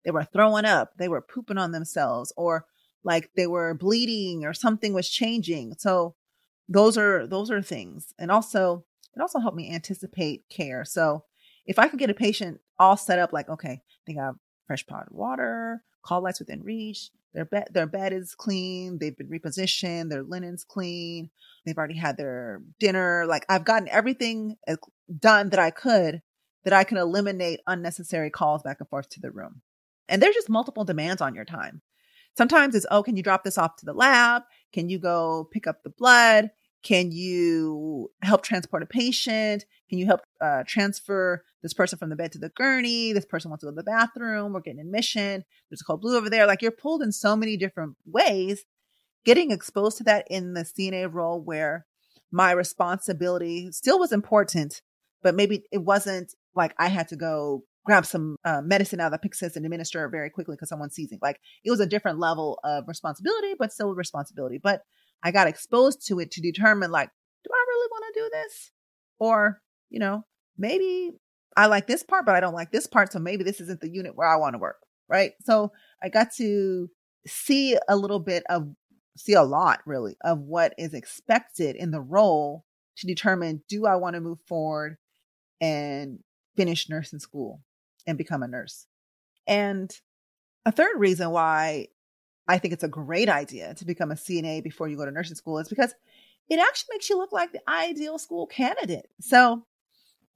They 0.05 0.13
were 0.13 0.25
throwing 0.25 0.65
up, 0.65 0.93
they 0.97 1.09
were 1.09 1.21
pooping 1.21 1.59
on 1.59 1.73
themselves, 1.73 2.33
or 2.37 2.65
like 3.05 3.31
they 3.37 3.47
were 3.47 3.75
bleeding 3.75 4.45
or 4.45 4.55
something 4.55 4.95
was 4.95 5.11
changing. 5.11 5.75
So 5.79 6.15
those 6.71 6.97
are 6.97 7.27
those 7.27 7.51
are 7.51 7.61
things. 7.61 8.15
And 8.19 8.31
also 8.31 8.85
it 9.15 9.21
also 9.21 9.41
helped 9.41 9.57
me 9.57 9.75
anticipate 9.75 10.49
care. 10.49 10.85
So 10.85 11.25
if 11.67 11.79
I 11.79 11.89
could 11.89 11.99
get 11.99 12.11
a 12.11 12.15
patient 12.15 12.61
all 12.79 12.97
set 12.97 13.19
up 13.19 13.33
like, 13.33 13.49
okay, 13.49 13.83
I 14.09 14.13
have 14.13 14.37
fresh 14.67 14.87
pot 14.87 15.13
water, 15.13 15.83
call 16.03 16.23
lights 16.23 16.39
within 16.39 16.63
reach, 16.63 17.11
their 17.35 17.45
bed 17.45 17.69
their 17.73 17.87
bed 17.87 18.13
is 18.13 18.35
clean, 18.35 18.99
they've 18.99 19.17
been 19.17 19.29
repositioned, 19.29 20.09
their 20.09 20.23
linen's 20.23 20.65
clean, 20.65 21.31
they've 21.67 21.77
already 21.77 21.99
had 21.99 22.17
their 22.17 22.63
dinner. 22.79 23.27
Like 23.27 23.45
I've 23.49 23.65
gotten 23.65 23.89
everything 23.89 24.57
uh, 24.67 24.77
done 25.19 25.51
that 25.51 25.61
I 25.61 25.71
could 25.71 26.23
that 26.65 26.73
I 26.73 26.85
can 26.85 26.99
eliminate 26.99 27.61
unnecessary 27.67 28.31
calls 28.31 28.63
back 28.63 28.79
and 28.81 28.89
forth 28.89 29.09
to 29.11 29.21
the 29.21 29.31
room. 29.31 29.63
And 30.09 30.23
there's 30.23 30.35
just 30.35 30.51
multiple 30.51 30.85
demands 30.85 31.23
on 31.23 31.35
your 31.35 31.45
time. 31.45 31.83
Sometimes 32.37 32.75
it's, 32.75 32.87
oh, 32.91 33.03
can 33.03 33.17
you 33.17 33.23
drop 33.23 33.45
this 33.45 33.59
off 33.59 33.77
to 33.77 33.87
the 33.87 33.93
lab? 33.93 34.43
Can 34.73 34.89
you 34.89 34.99
go 34.99 35.49
pick 35.53 35.67
up 35.67 35.83
the 35.83 35.91
blood? 35.91 36.51
Can 36.83 37.13
you 37.13 38.11
help 38.23 38.43
transport 38.43 38.83
a 38.83 38.87
patient? 38.87 39.65
Can 39.91 39.99
you 39.99 40.07
help 40.07 40.21
uh, 40.41 40.63
transfer 40.67 41.45
this 41.63 41.75
person 41.75 41.99
from 41.99 42.09
the 42.09 42.17
bed 42.17 42.33
to 42.33 42.39
the 42.39 42.49
gurney? 42.51 43.13
This 43.13 43.27
person 43.27 43.51
wants 43.51 43.63
to 43.63 43.67
go 43.67 43.73
to 43.73 43.77
the 43.77 43.83
bathroom. 43.83 44.53
We're 44.53 44.61
getting 44.61 44.81
admission. 44.81 45.45
There's 45.69 45.83
a 45.83 45.85
code 45.85 46.01
blue 46.01 46.17
over 46.17 46.31
there. 46.31 46.47
Like 46.47 46.63
you're 46.63 46.71
pulled 46.71 47.03
in 47.03 47.13
so 47.13 47.37
many 47.37 47.57
different 47.57 47.97
ways. 48.07 48.65
Getting 49.27 49.51
exposed 49.51 49.99
to 49.99 50.05
that 50.05 50.27
in 50.31 50.55
the 50.55 50.63
CNA 50.63 51.13
role 51.13 51.41
where 51.41 51.87
my 52.33 52.53
responsibility 52.53 53.71
still 53.73 53.99
was 53.99 54.13
important, 54.13 54.81
but 55.23 55.35
maybe 55.35 55.65
it 55.71 55.83
wasn't 55.85 56.35
like 56.55 56.75
I 56.79 56.89
had 56.89 57.09
to 57.09 57.17
go 57.17 57.65
grab 57.85 58.07
some 58.07 58.37
uh, 58.45 58.61
medicine 58.63 59.01
out 59.01 59.13
of 59.13 59.21
the 59.21 59.29
Pyxis 59.29 59.57
and 59.57 59.65
administer 59.65 60.05
it 60.05 60.11
very 60.11 60.31
quickly 60.31 60.55
because 60.55 60.69
someone's 60.69 60.95
seizing. 60.95 61.19
Like 61.21 61.41
it 61.65 61.71
was 61.71 61.81
a 61.81 61.87
different 61.87 62.19
level 62.19 62.59
of 62.65 62.85
responsibility, 62.87 63.55
but 63.59 63.73
still 63.73 63.95
responsibility. 63.95 64.59
But 64.63 64.83
I 65.23 65.31
got 65.31 65.49
exposed 65.49 66.07
to 66.09 66.21
it 66.21 66.31
to 66.33 66.41
determine 66.41 66.91
like, 66.91 67.11
do 67.45 67.51
I 67.53 67.65
really 67.69 67.89
want 67.91 68.05
to 68.15 68.21
do 68.21 68.31
this? 68.33 68.71
Or, 69.19 69.61
you 69.91 69.99
know, 69.99 70.25
maybe 70.57 71.13
I 71.57 71.67
like 71.67 71.87
this 71.87 72.03
part, 72.03 72.27
but 72.27 72.35
I 72.35 72.41
don't 72.41 72.55
like 72.55 72.71
this 72.71 72.87
part. 72.87 73.13
So 73.13 73.19
maybe 73.19 73.45
this 73.45 73.61
isn't 73.61 73.81
the 73.81 73.91
unit 73.91 74.17
where 74.17 74.29
I 74.29 74.37
want 74.37 74.55
to 74.55 74.59
work. 74.59 74.79
Right. 75.09 75.33
So 75.43 75.73
I 76.03 76.09
got 76.09 76.33
to 76.37 76.89
see 77.27 77.77
a 77.89 77.97
little 77.97 78.21
bit 78.21 78.45
of, 78.49 78.69
see 79.17 79.35
a 79.35 79.43
lot 79.43 79.81
really 79.85 80.17
of 80.23 80.39
what 80.39 80.75
is 80.79 80.95
expected 80.95 81.77
in 81.77 81.91
the 81.91 82.01
role 82.01 82.65
to 82.97 83.07
determine 83.07 83.63
do 83.69 83.87
I 83.87 83.97
want 83.97 84.15
to 84.15 84.21
move 84.21 84.39
forward 84.47 84.97
and 85.61 86.21
finish 86.57 86.89
nursing 86.89 87.19
school 87.19 87.61
and 88.07 88.17
become 88.17 88.43
a 88.43 88.49
nurse. 88.49 88.87
And 89.47 89.95
a 90.65 90.73
third 90.73 90.99
reason 90.99 91.31
why 91.31 91.89
I 92.51 92.59
think 92.59 92.75
it's 92.75 92.83
a 92.83 92.89
great 92.89 93.29
idea 93.29 93.75
to 93.75 93.85
become 93.85 94.11
a 94.11 94.17
CNA 94.17 94.65
before 94.65 94.89
you 94.89 94.97
go 94.97 95.05
to 95.05 95.13
nursing 95.13 95.37
school 95.37 95.59
is 95.59 95.69
because 95.69 95.95
it 96.49 96.59
actually 96.59 96.95
makes 96.95 97.09
you 97.09 97.17
look 97.17 97.31
like 97.31 97.53
the 97.53 97.61
ideal 97.69 98.19
school 98.19 98.49
candidate. 98.49 99.07
So, 99.21 99.65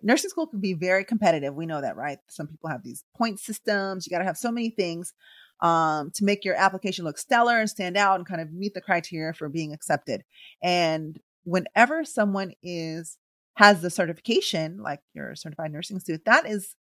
nursing 0.00 0.31
school 0.31 0.46
can 0.46 0.61
be 0.61 0.74
very 0.74 1.05
competitive. 1.05 1.55
We 1.57 1.66
know 1.66 1.81
that, 1.81 1.96
right? 1.96 2.18
Some 2.29 2.46
people 2.46 2.70
have 2.70 2.85
these 2.85 3.03
point 3.16 3.40
systems. 3.40 4.07
You 4.07 4.11
got 4.11 4.20
to 4.20 4.24
have 4.24 4.38
so 4.38 4.53
many 4.53 4.70
things 4.70 5.12
um, 5.61 6.12
to 6.12 6.24
make 6.24 6.44
your 6.44 6.55
application 6.55 7.05
look 7.05 7.18
stellar 7.18 7.59
and 7.59 7.68
stand 7.68 7.96
out 7.96 8.20
and 8.20 8.27
kind 8.27 8.40
of 8.40 8.53
meet 8.53 8.74
the 8.74 8.81
criteria 8.81 9.33
for 9.33 9.48
being 9.48 9.72
accepted. 9.72 10.22
And 10.62 11.18
whenever 11.42 12.05
someone 12.05 12.53
is 12.62 13.18
has 13.57 13.83
the 13.83 13.90
certification, 13.90 14.79
like 14.79 15.00
you're 15.14 15.33
a 15.33 15.37
certified 15.37 15.72
nursing 15.72 15.98
student, 15.98 16.27
that 16.27 16.46
is 16.46 16.77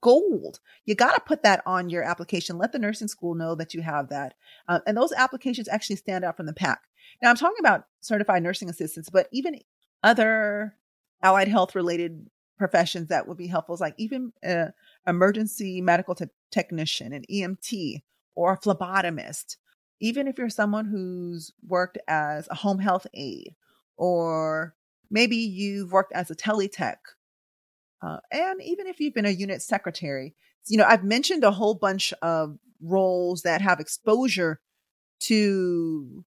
gold. 0.00 0.60
You 0.84 0.94
got 0.94 1.14
to 1.14 1.20
put 1.20 1.42
that 1.42 1.62
on 1.66 1.90
your 1.90 2.02
application. 2.02 2.58
Let 2.58 2.72
the 2.72 2.78
nursing 2.78 3.08
school 3.08 3.34
know 3.34 3.54
that 3.54 3.74
you 3.74 3.82
have 3.82 4.08
that. 4.08 4.34
Uh, 4.68 4.80
and 4.86 4.96
those 4.96 5.12
applications 5.12 5.68
actually 5.68 5.96
stand 5.96 6.24
out 6.24 6.36
from 6.36 6.46
the 6.46 6.52
pack. 6.52 6.82
Now, 7.22 7.30
I'm 7.30 7.36
talking 7.36 7.58
about 7.60 7.86
certified 8.00 8.42
nursing 8.42 8.70
assistants, 8.70 9.10
but 9.10 9.28
even 9.32 9.58
other 10.02 10.76
allied 11.22 11.48
health 11.48 11.74
related 11.74 12.28
professions 12.58 13.08
that 13.08 13.26
would 13.26 13.36
be 13.36 13.46
helpful, 13.46 13.74
is 13.74 13.80
like 13.80 13.94
even 13.98 14.32
an 14.42 14.72
emergency 15.06 15.80
medical 15.80 16.14
te- 16.14 16.26
technician, 16.50 17.12
an 17.12 17.24
EMT, 17.30 18.02
or 18.34 18.52
a 18.52 18.58
phlebotomist. 18.58 19.56
Even 20.00 20.28
if 20.28 20.38
you're 20.38 20.50
someone 20.50 20.86
who's 20.86 21.52
worked 21.66 21.98
as 22.08 22.48
a 22.50 22.54
home 22.54 22.78
health 22.78 23.06
aide, 23.14 23.54
or 23.96 24.74
maybe 25.10 25.36
you've 25.36 25.92
worked 25.92 26.12
as 26.12 26.30
a 26.30 26.34
teletech 26.34 26.96
uh, 28.04 28.18
and 28.30 28.60
even 28.62 28.86
if 28.86 29.00
you've 29.00 29.14
been 29.14 29.26
a 29.26 29.30
unit 29.30 29.62
secretary, 29.62 30.34
you 30.66 30.76
know, 30.76 30.84
I've 30.84 31.04
mentioned 31.04 31.44
a 31.44 31.50
whole 31.50 31.74
bunch 31.74 32.12
of 32.20 32.58
roles 32.82 33.42
that 33.42 33.62
have 33.62 33.80
exposure 33.80 34.60
to 35.20 36.24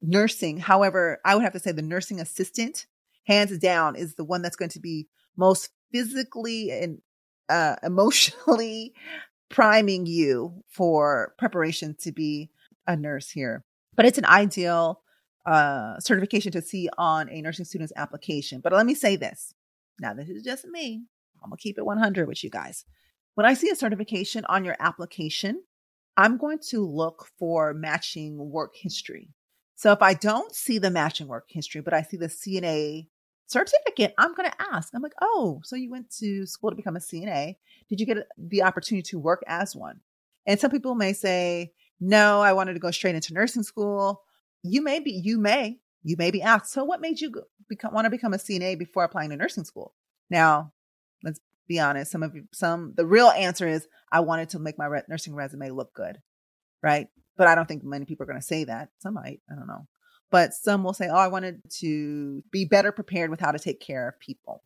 nursing. 0.00 0.58
However, 0.58 1.20
I 1.24 1.34
would 1.34 1.44
have 1.44 1.52
to 1.52 1.58
say 1.58 1.72
the 1.72 1.82
nursing 1.82 2.20
assistant, 2.20 2.86
hands 3.24 3.56
down, 3.58 3.96
is 3.96 4.14
the 4.14 4.24
one 4.24 4.40
that's 4.40 4.56
going 4.56 4.70
to 4.70 4.80
be 4.80 5.08
most 5.36 5.70
physically 5.92 6.70
and 6.70 7.02
uh, 7.48 7.76
emotionally 7.82 8.94
priming 9.50 10.06
you 10.06 10.62
for 10.68 11.34
preparation 11.38 11.96
to 12.00 12.12
be 12.12 12.50
a 12.86 12.96
nurse 12.96 13.30
here. 13.30 13.64
But 13.94 14.06
it's 14.06 14.18
an 14.18 14.24
ideal 14.24 15.02
uh, 15.44 15.98
certification 15.98 16.52
to 16.52 16.62
see 16.62 16.88
on 16.96 17.28
a 17.28 17.42
nursing 17.42 17.64
student's 17.64 17.92
application. 17.96 18.60
But 18.60 18.72
let 18.72 18.86
me 18.86 18.94
say 18.94 19.16
this 19.16 19.54
now, 20.00 20.14
this 20.14 20.28
is 20.28 20.42
just 20.42 20.66
me. 20.66 21.04
I'm 21.42 21.50
going 21.50 21.56
to 21.56 21.62
keep 21.62 21.78
it 21.78 21.84
100 21.84 22.26
with 22.26 22.42
you 22.42 22.50
guys. 22.50 22.84
When 23.34 23.46
I 23.46 23.54
see 23.54 23.70
a 23.70 23.76
certification 23.76 24.44
on 24.46 24.64
your 24.64 24.76
application, 24.80 25.62
I'm 26.16 26.36
going 26.36 26.58
to 26.70 26.84
look 26.86 27.28
for 27.38 27.72
matching 27.72 28.50
work 28.50 28.74
history. 28.74 29.30
So 29.76 29.92
if 29.92 30.02
I 30.02 30.14
don't 30.14 30.54
see 30.54 30.78
the 30.78 30.90
matching 30.90 31.26
work 31.26 31.46
history, 31.48 31.80
but 31.80 31.94
I 31.94 32.02
see 32.02 32.18
the 32.18 32.26
CNA 32.26 33.06
certificate, 33.46 34.14
I'm 34.18 34.34
going 34.34 34.50
to 34.50 34.62
ask. 34.72 34.92
I'm 34.94 35.02
like, 35.02 35.14
oh, 35.22 35.60
so 35.64 35.76
you 35.76 35.90
went 35.90 36.10
to 36.18 36.46
school 36.46 36.70
to 36.70 36.76
become 36.76 36.96
a 36.96 37.00
CNA. 37.00 37.56
Did 37.88 38.00
you 38.00 38.06
get 38.06 38.18
the 38.36 38.62
opportunity 38.62 39.02
to 39.10 39.18
work 39.18 39.42
as 39.46 39.74
one? 39.74 40.00
And 40.46 40.60
some 40.60 40.70
people 40.70 40.94
may 40.94 41.12
say, 41.12 41.72
no, 42.00 42.40
I 42.40 42.52
wanted 42.52 42.74
to 42.74 42.80
go 42.80 42.90
straight 42.90 43.14
into 43.14 43.34
nursing 43.34 43.62
school. 43.62 44.22
You 44.62 44.82
may 44.82 45.00
be, 45.00 45.12
you 45.12 45.38
may, 45.38 45.79
you 46.02 46.16
may 46.18 46.30
be 46.30 46.42
asked, 46.42 46.72
so 46.72 46.84
what 46.84 47.00
made 47.00 47.20
you 47.20 47.32
become, 47.68 47.92
want 47.92 48.06
to 48.06 48.10
become 48.10 48.32
a 48.32 48.38
CNA 48.38 48.78
before 48.78 49.04
applying 49.04 49.30
to 49.30 49.36
nursing 49.36 49.64
school? 49.64 49.94
Now, 50.30 50.72
let's 51.22 51.40
be 51.68 51.78
honest. 51.78 52.10
Some 52.10 52.22
of 52.22 52.34
you, 52.34 52.44
some, 52.52 52.94
the 52.96 53.06
real 53.06 53.28
answer 53.28 53.68
is 53.68 53.86
I 54.10 54.20
wanted 54.20 54.50
to 54.50 54.58
make 54.58 54.78
my 54.78 54.86
re- 54.86 55.02
nursing 55.08 55.34
resume 55.34 55.70
look 55.70 55.92
good. 55.94 56.18
Right. 56.82 57.08
But 57.36 57.46
I 57.46 57.54
don't 57.54 57.66
think 57.66 57.84
many 57.84 58.06
people 58.06 58.24
are 58.24 58.26
going 58.26 58.40
to 58.40 58.46
say 58.46 58.64
that. 58.64 58.88
Some 58.98 59.14
might, 59.14 59.40
I 59.50 59.54
don't 59.54 59.66
know. 59.66 59.86
But 60.30 60.54
some 60.54 60.84
will 60.84 60.92
say, 60.92 61.08
oh, 61.08 61.16
I 61.16 61.28
wanted 61.28 61.60
to 61.80 62.42
be 62.50 62.64
better 62.64 62.92
prepared 62.92 63.30
with 63.30 63.40
how 63.40 63.50
to 63.50 63.58
take 63.58 63.80
care 63.80 64.08
of 64.08 64.20
people. 64.20 64.62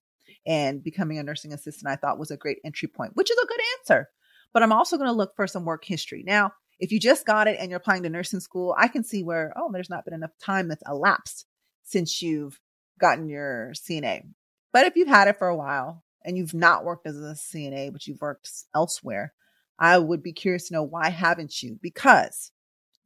And 0.47 0.85
becoming 0.85 1.19
a 1.19 1.23
nursing 1.23 1.53
assistant, 1.53 1.91
I 1.91 1.97
thought 1.97 2.19
was 2.19 2.31
a 2.31 2.37
great 2.37 2.59
entry 2.65 2.89
point, 2.89 3.13
which 3.15 3.31
is 3.31 3.39
a 3.39 3.47
good 3.47 3.61
answer. 3.79 4.09
But 4.53 4.63
I'm 4.63 4.73
also 4.73 4.97
going 4.97 5.09
to 5.09 5.17
look 5.17 5.35
for 5.35 5.47
some 5.47 5.65
work 5.65 5.85
history. 5.85 6.23
Now, 6.27 6.53
if 6.85 6.93
you 6.93 7.01
just 7.01 7.25
got 7.25 7.49
it 7.49 7.57
and 7.59 7.71
you're 7.71 7.79
applying 7.79 8.03
to 8.03 8.11
nursing 8.11 8.41
school, 8.41 8.75
I 8.79 8.89
can 8.89 9.03
see 9.03 9.23
where, 9.23 9.55
oh, 9.57 9.71
there's 9.73 9.89
not 9.89 10.05
been 10.05 10.13
enough 10.13 10.37
time 10.39 10.69
that's 10.69 10.83
elapsed 10.87 11.47
since 11.83 12.21
you've 12.21 12.61
gotten 13.01 13.31
your 13.31 13.73
CNA. 13.75 14.27
But 14.71 14.85
if 14.85 14.95
you've 14.95 15.09
had 15.09 15.27
it 15.27 15.39
for 15.39 15.49
a 15.49 15.57
while 15.57 16.05
and 16.23 16.37
you've 16.37 16.53
not 16.53 16.85
worked 16.85 17.07
as 17.07 17.17
a 17.17 17.35
CNA, 17.35 17.91
but 17.91 18.07
you've 18.07 18.21
worked 18.21 18.51
elsewhere, 18.75 19.33
I 19.79 19.97
would 19.97 20.23
be 20.23 20.35
curious 20.35 20.69
to 20.69 20.75
know 20.75 20.83
why 20.83 21.09
haven't 21.09 21.63
you? 21.63 21.79
Because 21.81 22.53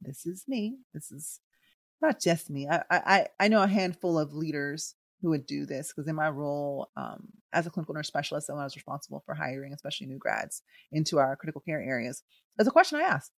this 0.01 0.25
is 0.25 0.43
me. 0.45 0.79
This 0.93 1.09
is 1.09 1.39
not 2.01 2.19
just 2.19 2.49
me. 2.49 2.67
I 2.67 2.83
I 2.89 3.27
I 3.39 3.47
know 3.47 3.63
a 3.63 3.67
handful 3.67 4.19
of 4.19 4.33
leaders 4.33 4.95
who 5.21 5.29
would 5.29 5.45
do 5.45 5.65
this 5.65 5.91
because 5.91 6.07
in 6.07 6.15
my 6.15 6.29
role 6.29 6.89
um, 6.97 7.27
as 7.53 7.65
a 7.65 7.69
clinical 7.69 7.95
nurse 7.95 8.07
specialist, 8.07 8.49
I 8.49 8.53
was 8.53 8.75
responsible 8.75 9.23
for 9.25 9.35
hiring, 9.35 9.73
especially 9.73 10.07
new 10.07 10.17
grads, 10.17 10.63
into 10.91 11.17
our 11.17 11.35
critical 11.35 11.61
care 11.61 11.81
areas. 11.81 12.23
There's 12.57 12.67
a 12.67 12.71
question 12.71 12.99
I 12.99 13.03
asked. 13.03 13.31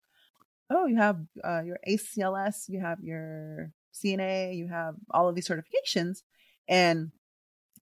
Oh, 0.69 0.85
you 0.85 0.97
have 0.97 1.19
uh, 1.43 1.61
your 1.61 1.79
ACLS, 1.87 2.69
you 2.69 2.79
have 2.79 2.99
your 3.01 3.71
CNA, 3.93 4.55
you 4.55 4.67
have 4.67 4.95
all 5.11 5.27
of 5.27 5.35
these 5.35 5.47
certifications. 5.47 6.21
And 6.67 7.11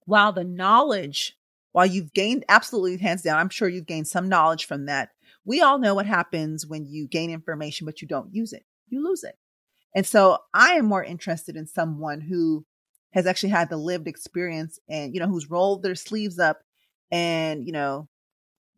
while 0.06 0.32
the 0.32 0.44
knowledge, 0.44 1.36
while 1.72 1.86
you've 1.86 2.14
gained 2.14 2.44
absolutely 2.48 2.96
hands 2.98 3.22
down, 3.22 3.38
I'm 3.38 3.50
sure 3.50 3.68
you've 3.68 3.86
gained 3.86 4.08
some 4.08 4.28
knowledge 4.28 4.66
from 4.66 4.86
that. 4.86 5.10
We 5.44 5.60
all 5.60 5.78
know 5.78 5.94
what 5.94 6.06
happens 6.06 6.66
when 6.66 6.86
you 6.86 7.08
gain 7.08 7.30
information, 7.30 7.86
but 7.86 8.02
you 8.02 8.08
don't 8.08 8.34
use 8.34 8.52
it, 8.52 8.64
you 8.88 9.04
lose 9.04 9.24
it. 9.24 9.36
And 9.94 10.06
so 10.06 10.38
I 10.54 10.74
am 10.74 10.86
more 10.86 11.04
interested 11.04 11.56
in 11.56 11.66
someone 11.66 12.20
who 12.20 12.66
has 13.12 13.26
actually 13.26 13.50
had 13.50 13.70
the 13.70 13.76
lived 13.76 14.08
experience 14.08 14.78
and, 14.88 15.14
you 15.14 15.20
know, 15.20 15.28
who's 15.28 15.50
rolled 15.50 15.82
their 15.82 15.94
sleeves 15.94 16.38
up 16.38 16.60
and, 17.10 17.66
you 17.66 17.72
know, 17.72 18.08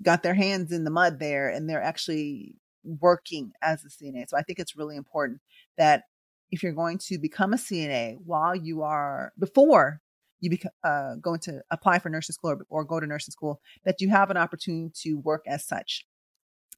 got 0.02 0.22
their 0.22 0.34
hands 0.34 0.72
in 0.72 0.84
the 0.84 0.90
mud 0.90 1.18
there 1.18 1.48
and 1.50 1.68
they're 1.68 1.82
actually 1.82 2.56
working 2.84 3.52
as 3.62 3.84
a 3.84 3.88
CNA. 3.88 4.28
So 4.28 4.36
I 4.36 4.42
think 4.42 4.58
it's 4.58 4.76
really 4.76 4.96
important 4.96 5.40
that 5.76 6.04
if 6.50 6.62
you're 6.62 6.72
going 6.72 6.98
to 6.98 7.18
become 7.18 7.52
a 7.52 7.56
CNA 7.56 8.18
while 8.24 8.54
you 8.54 8.82
are 8.82 9.32
before 9.38 10.00
you 10.40 10.50
become 10.50 10.72
uh, 10.84 11.14
going 11.20 11.40
to 11.40 11.60
apply 11.70 11.98
for 11.98 12.08
nursing 12.08 12.32
school 12.32 12.52
or, 12.52 12.66
or 12.70 12.84
go 12.84 12.98
to 12.98 13.06
nursing 13.06 13.32
school, 13.32 13.60
that 13.84 14.00
you 14.00 14.08
have 14.08 14.30
an 14.30 14.36
opportunity 14.36 14.90
to 15.02 15.18
work 15.18 15.44
as 15.46 15.66
such. 15.66 16.06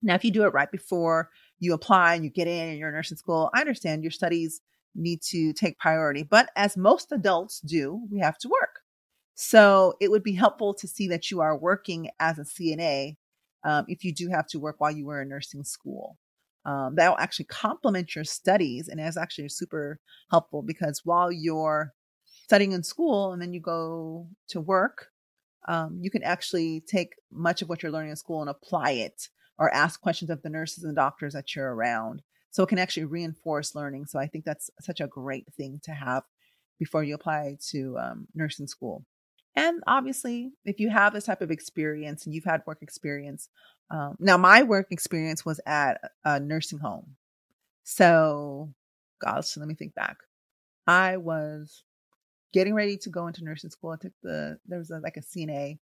Now, 0.02 0.14
if 0.16 0.24
you 0.24 0.32
do 0.32 0.44
it 0.44 0.52
right 0.52 0.70
before 0.70 1.30
you 1.60 1.72
apply 1.72 2.14
and 2.14 2.24
you 2.24 2.30
get 2.30 2.48
in 2.48 2.68
and 2.68 2.78
you're 2.78 2.88
in 2.88 2.94
nursing 2.94 3.16
school, 3.16 3.50
I 3.54 3.60
understand 3.60 4.02
your 4.02 4.10
studies 4.10 4.60
need 4.94 5.22
to 5.22 5.52
take 5.52 5.78
priority. 5.78 6.24
But 6.24 6.50
as 6.56 6.76
most 6.76 7.12
adults 7.12 7.60
do, 7.60 8.02
we 8.10 8.18
have 8.18 8.36
to 8.38 8.48
work. 8.48 8.80
So 9.34 9.94
it 10.00 10.10
would 10.10 10.22
be 10.22 10.34
helpful 10.34 10.74
to 10.74 10.88
see 10.88 11.08
that 11.08 11.30
you 11.30 11.40
are 11.40 11.56
working 11.56 12.10
as 12.20 12.38
a 12.38 12.42
CNA 12.42 13.16
um, 13.64 13.84
if 13.88 14.04
you 14.04 14.12
do 14.12 14.28
have 14.28 14.46
to 14.48 14.58
work 14.58 14.76
while 14.78 14.90
you 14.90 15.06
were 15.06 15.22
in 15.22 15.28
nursing 15.28 15.64
school. 15.64 16.18
Um, 16.64 16.94
that 16.94 17.08
will 17.08 17.18
actually 17.18 17.46
complement 17.46 18.14
your 18.14 18.24
studies 18.24 18.88
and 18.88 19.00
is 19.00 19.16
actually 19.16 19.48
super 19.48 19.98
helpful 20.30 20.62
because 20.62 21.00
while 21.04 21.32
you're 21.32 21.92
studying 22.44 22.72
in 22.72 22.84
school 22.84 23.32
and 23.32 23.42
then 23.42 23.52
you 23.52 23.60
go 23.60 24.28
to 24.48 24.60
work, 24.60 25.08
um, 25.66 25.98
you 26.00 26.10
can 26.10 26.22
actually 26.22 26.82
take 26.86 27.14
much 27.32 27.62
of 27.62 27.68
what 27.68 27.82
you're 27.82 27.92
learning 27.92 28.10
in 28.10 28.16
school 28.16 28.40
and 28.40 28.50
apply 28.50 28.92
it 28.92 29.28
or 29.58 29.72
ask 29.74 30.00
questions 30.00 30.30
of 30.30 30.42
the 30.42 30.50
nurses 30.50 30.84
and 30.84 30.96
doctors 30.96 31.34
that 31.34 31.54
you're 31.54 31.74
around. 31.74 32.22
So 32.50 32.62
it 32.62 32.68
can 32.68 32.78
actually 32.78 33.04
reinforce 33.04 33.74
learning. 33.74 34.06
So 34.06 34.18
I 34.18 34.26
think 34.26 34.44
that's 34.44 34.70
such 34.80 35.00
a 35.00 35.06
great 35.06 35.46
thing 35.56 35.80
to 35.84 35.92
have 35.92 36.24
before 36.78 37.02
you 37.02 37.14
apply 37.14 37.56
to 37.70 37.96
um, 37.98 38.26
nursing 38.34 38.66
school. 38.66 39.04
And 39.54 39.82
obviously, 39.86 40.52
if 40.64 40.80
you 40.80 40.88
have 40.90 41.12
this 41.12 41.24
type 41.24 41.42
of 41.42 41.50
experience 41.50 42.24
and 42.24 42.34
you've 42.34 42.44
had 42.44 42.62
work 42.66 42.78
experience, 42.80 43.48
um, 43.90 44.16
now 44.18 44.36
my 44.36 44.62
work 44.62 44.86
experience 44.90 45.44
was 45.44 45.60
at 45.66 46.00
a 46.24 46.40
nursing 46.40 46.78
home. 46.78 47.16
So, 47.84 48.72
gosh, 49.20 49.56
let 49.56 49.68
me 49.68 49.74
think 49.74 49.94
back. 49.94 50.18
I 50.86 51.18
was 51.18 51.84
getting 52.52 52.74
ready 52.74 52.96
to 52.98 53.10
go 53.10 53.26
into 53.26 53.44
nursing 53.44 53.70
school. 53.70 53.90
I 53.90 53.96
took 53.96 54.12
the 54.22 54.58
there 54.66 54.78
was 54.78 54.90
a, 54.90 54.98
like 54.98 55.16
a 55.16 55.20
CNA. 55.20 55.78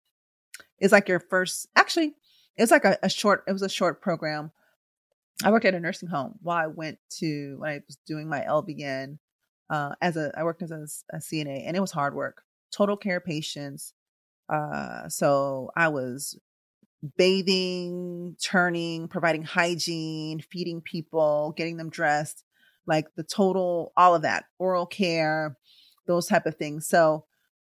It's 0.78 0.92
like 0.92 1.08
your 1.08 1.20
first. 1.20 1.68
Actually, 1.76 2.14
it 2.56 2.62
was 2.62 2.70
like 2.70 2.84
a, 2.84 2.98
a 3.02 3.10
short. 3.10 3.44
It 3.46 3.52
was 3.52 3.62
a 3.62 3.68
short 3.68 4.00
program 4.00 4.52
I 5.44 5.50
worked 5.50 5.64
at 5.66 5.74
a 5.74 5.80
nursing 5.80 6.08
home 6.08 6.34
while 6.42 6.56
I 6.56 6.66
went 6.66 6.98
to 7.18 7.56
when 7.58 7.70
I 7.70 7.80
was 7.86 7.96
doing 8.06 8.28
my 8.28 8.40
LVN. 8.40 9.18
Uh, 9.70 9.94
as 10.00 10.16
a, 10.16 10.32
I 10.36 10.44
worked 10.44 10.62
as 10.62 10.70
a, 10.70 10.86
a 11.12 11.18
CNA, 11.18 11.64
and 11.66 11.76
it 11.76 11.80
was 11.80 11.92
hard 11.92 12.14
work. 12.14 12.42
Total 12.70 12.96
care 12.96 13.20
patients. 13.20 13.94
Uh, 14.48 15.08
so 15.08 15.70
I 15.76 15.88
was 15.88 16.38
bathing, 17.16 18.36
turning, 18.42 19.08
providing 19.08 19.42
hygiene, 19.42 20.40
feeding 20.40 20.80
people, 20.80 21.54
getting 21.56 21.76
them 21.76 21.90
dressed, 21.90 22.44
like 22.86 23.06
the 23.16 23.22
total, 23.22 23.92
all 23.96 24.14
of 24.14 24.22
that, 24.22 24.44
oral 24.58 24.86
care, 24.86 25.56
those 26.06 26.26
type 26.26 26.46
of 26.46 26.56
things. 26.56 26.88
So 26.88 27.24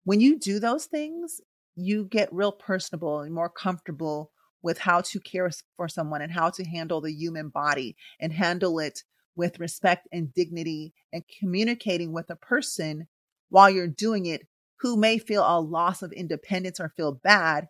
when 0.05 0.21
you 0.21 0.39
do 0.39 0.59
those 0.59 0.87
things, 0.87 1.41
you 1.77 2.05
get 2.07 2.33
real 2.33 2.53
personable 2.53 3.21
and 3.21 3.35
more 3.35 3.51
comfortable 3.51 4.33
with 4.63 4.79
how 4.79 5.01
to 5.01 5.21
care 5.21 5.51
for 5.77 5.89
someone 5.89 6.23
and 6.23 6.33
how 6.33 6.51
to 6.51 6.65
handle 6.65 7.01
the 7.01 7.13
human 7.13 7.49
body 7.51 7.97
and 8.21 8.33
handle 8.33 8.79
it 8.81 9.03
with 9.37 9.61
respect 9.61 10.09
and 10.13 10.35
dignity 10.35 10.93
and 11.13 11.23
communicating 11.39 12.13
with 12.13 12.29
a 12.31 12.37
person 12.37 13.07
while 13.51 13.71
you're 13.71 13.87
doing 13.87 14.27
it 14.27 14.48
who 14.81 14.97
may 14.97 15.19
feel 15.19 15.45
a 15.47 15.61
loss 15.61 16.03
of 16.03 16.13
independence 16.13 16.81
or 16.81 16.89
feel 16.89 17.13
bad. 17.13 17.69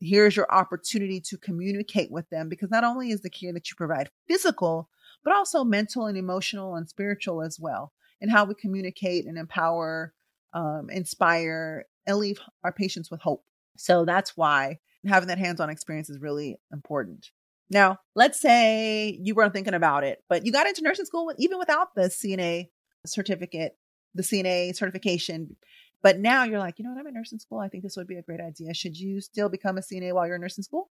Here's 0.00 0.36
your 0.36 0.52
opportunity 0.52 1.20
to 1.20 1.38
communicate 1.38 2.10
with 2.10 2.28
them 2.30 2.48
because 2.48 2.70
not 2.70 2.84
only 2.84 3.10
is 3.10 3.22
the 3.22 3.30
care 3.30 3.52
that 3.52 3.70
you 3.70 3.76
provide 3.76 4.10
physical, 4.28 4.88
but 5.24 5.34
also 5.34 5.64
mental 5.64 6.06
and 6.06 6.18
emotional 6.18 6.74
and 6.74 6.88
spiritual 6.88 7.42
as 7.42 7.58
well, 7.58 7.92
and 8.20 8.30
how 8.30 8.44
we 8.44 8.54
communicate 8.54 9.26
and 9.26 9.38
empower, 9.38 10.12
um, 10.52 10.90
inspire, 10.90 11.86
and 12.06 12.18
leave 12.18 12.38
our 12.62 12.72
patients 12.72 13.10
with 13.10 13.22
hope. 13.22 13.44
So 13.76 14.04
that's 14.04 14.36
why 14.36 14.78
having 15.06 15.28
that 15.28 15.38
hands 15.38 15.60
on 15.60 15.70
experience 15.70 16.10
is 16.10 16.20
really 16.20 16.58
important. 16.72 17.30
Now, 17.70 17.98
let's 18.14 18.40
say 18.40 19.18
you 19.22 19.34
weren't 19.34 19.54
thinking 19.54 19.74
about 19.74 20.04
it, 20.04 20.22
but 20.28 20.44
you 20.44 20.52
got 20.52 20.66
into 20.66 20.82
nursing 20.82 21.06
school 21.06 21.32
even 21.38 21.58
without 21.58 21.94
the 21.94 22.02
CNA 22.02 22.68
certificate, 23.06 23.76
the 24.14 24.22
CNA 24.22 24.76
certification. 24.76 25.56
But 26.04 26.18
now 26.18 26.44
you're 26.44 26.58
like, 26.58 26.78
you 26.78 26.84
know 26.84 26.90
what? 26.90 27.00
I'm 27.00 27.06
in 27.06 27.14
nursing 27.14 27.38
school. 27.38 27.60
I 27.60 27.68
think 27.68 27.82
this 27.82 27.96
would 27.96 28.06
be 28.06 28.18
a 28.18 28.22
great 28.22 28.38
idea. 28.38 28.74
Should 28.74 28.94
you 28.94 29.22
still 29.22 29.48
become 29.48 29.78
a 29.78 29.80
CNA 29.80 30.12
while 30.12 30.26
you're 30.26 30.36
in 30.36 30.42
nursing 30.42 30.62
school? 30.62 30.90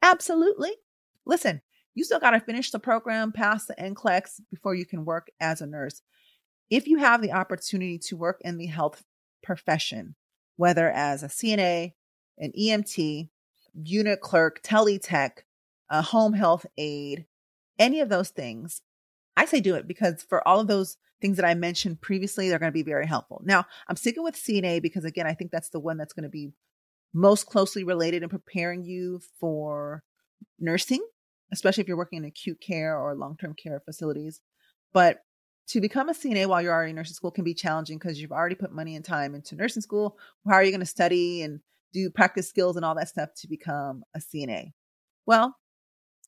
Absolutely. 0.00 0.70
Listen, 1.26 1.60
you 1.94 2.02
still 2.02 2.18
got 2.18 2.30
to 2.30 2.40
finish 2.40 2.70
the 2.70 2.78
program, 2.78 3.30
pass 3.30 3.66
the 3.66 3.74
NCLEX 3.74 4.40
before 4.50 4.74
you 4.74 4.86
can 4.86 5.04
work 5.04 5.28
as 5.38 5.60
a 5.60 5.66
nurse. 5.66 6.00
If 6.70 6.88
you 6.88 6.96
have 6.96 7.20
the 7.20 7.32
opportunity 7.32 7.98
to 8.06 8.16
work 8.16 8.40
in 8.40 8.56
the 8.56 8.66
health 8.66 9.04
profession, 9.42 10.14
whether 10.56 10.90
as 10.90 11.22
a 11.22 11.28
CNA, 11.28 11.92
an 12.38 12.52
EMT, 12.58 13.28
unit 13.74 14.20
clerk, 14.22 14.62
teletech, 14.62 15.40
a 15.90 16.00
home 16.00 16.32
health 16.32 16.64
aide, 16.78 17.26
any 17.78 18.00
of 18.00 18.08
those 18.08 18.30
things, 18.30 18.80
I 19.36 19.44
say 19.44 19.60
do 19.60 19.74
it 19.74 19.86
because 19.86 20.22
for 20.22 20.46
all 20.48 20.60
of 20.60 20.68
those 20.68 20.96
things 21.24 21.38
that 21.38 21.46
I 21.46 21.54
mentioned 21.54 22.02
previously, 22.02 22.50
they're 22.50 22.58
going 22.58 22.70
to 22.70 22.74
be 22.74 22.82
very 22.82 23.06
helpful. 23.06 23.40
Now, 23.46 23.64
I'm 23.88 23.96
sticking 23.96 24.22
with 24.22 24.34
CNA 24.34 24.82
because, 24.82 25.06
again, 25.06 25.26
I 25.26 25.32
think 25.32 25.52
that's 25.52 25.70
the 25.70 25.80
one 25.80 25.96
that's 25.96 26.12
going 26.12 26.24
to 26.24 26.28
be 26.28 26.52
most 27.14 27.46
closely 27.46 27.82
related 27.82 28.22
in 28.22 28.28
preparing 28.28 28.84
you 28.84 29.22
for 29.40 30.02
nursing, 30.60 31.02
especially 31.50 31.80
if 31.80 31.88
you're 31.88 31.96
working 31.96 32.18
in 32.18 32.26
acute 32.26 32.60
care 32.60 32.98
or 32.98 33.14
long 33.14 33.38
term 33.38 33.54
care 33.54 33.80
facilities. 33.86 34.42
But 34.92 35.20
to 35.68 35.80
become 35.80 36.10
a 36.10 36.12
CNA 36.12 36.46
while 36.46 36.60
you're 36.60 36.74
already 36.74 36.90
in 36.90 36.96
nursing 36.96 37.14
school 37.14 37.30
can 37.30 37.42
be 37.42 37.54
challenging 37.54 37.96
because 37.96 38.20
you've 38.20 38.30
already 38.30 38.54
put 38.54 38.74
money 38.74 38.94
and 38.94 39.02
time 39.02 39.34
into 39.34 39.56
nursing 39.56 39.80
school. 39.80 40.18
How 40.46 40.56
are 40.56 40.62
you 40.62 40.72
going 40.72 40.80
to 40.80 40.86
study 40.86 41.40
and 41.40 41.60
do 41.94 42.10
practice 42.10 42.50
skills 42.50 42.76
and 42.76 42.84
all 42.84 42.96
that 42.96 43.08
stuff 43.08 43.30
to 43.38 43.48
become 43.48 44.02
a 44.14 44.18
CNA? 44.18 44.72
Well, 45.24 45.56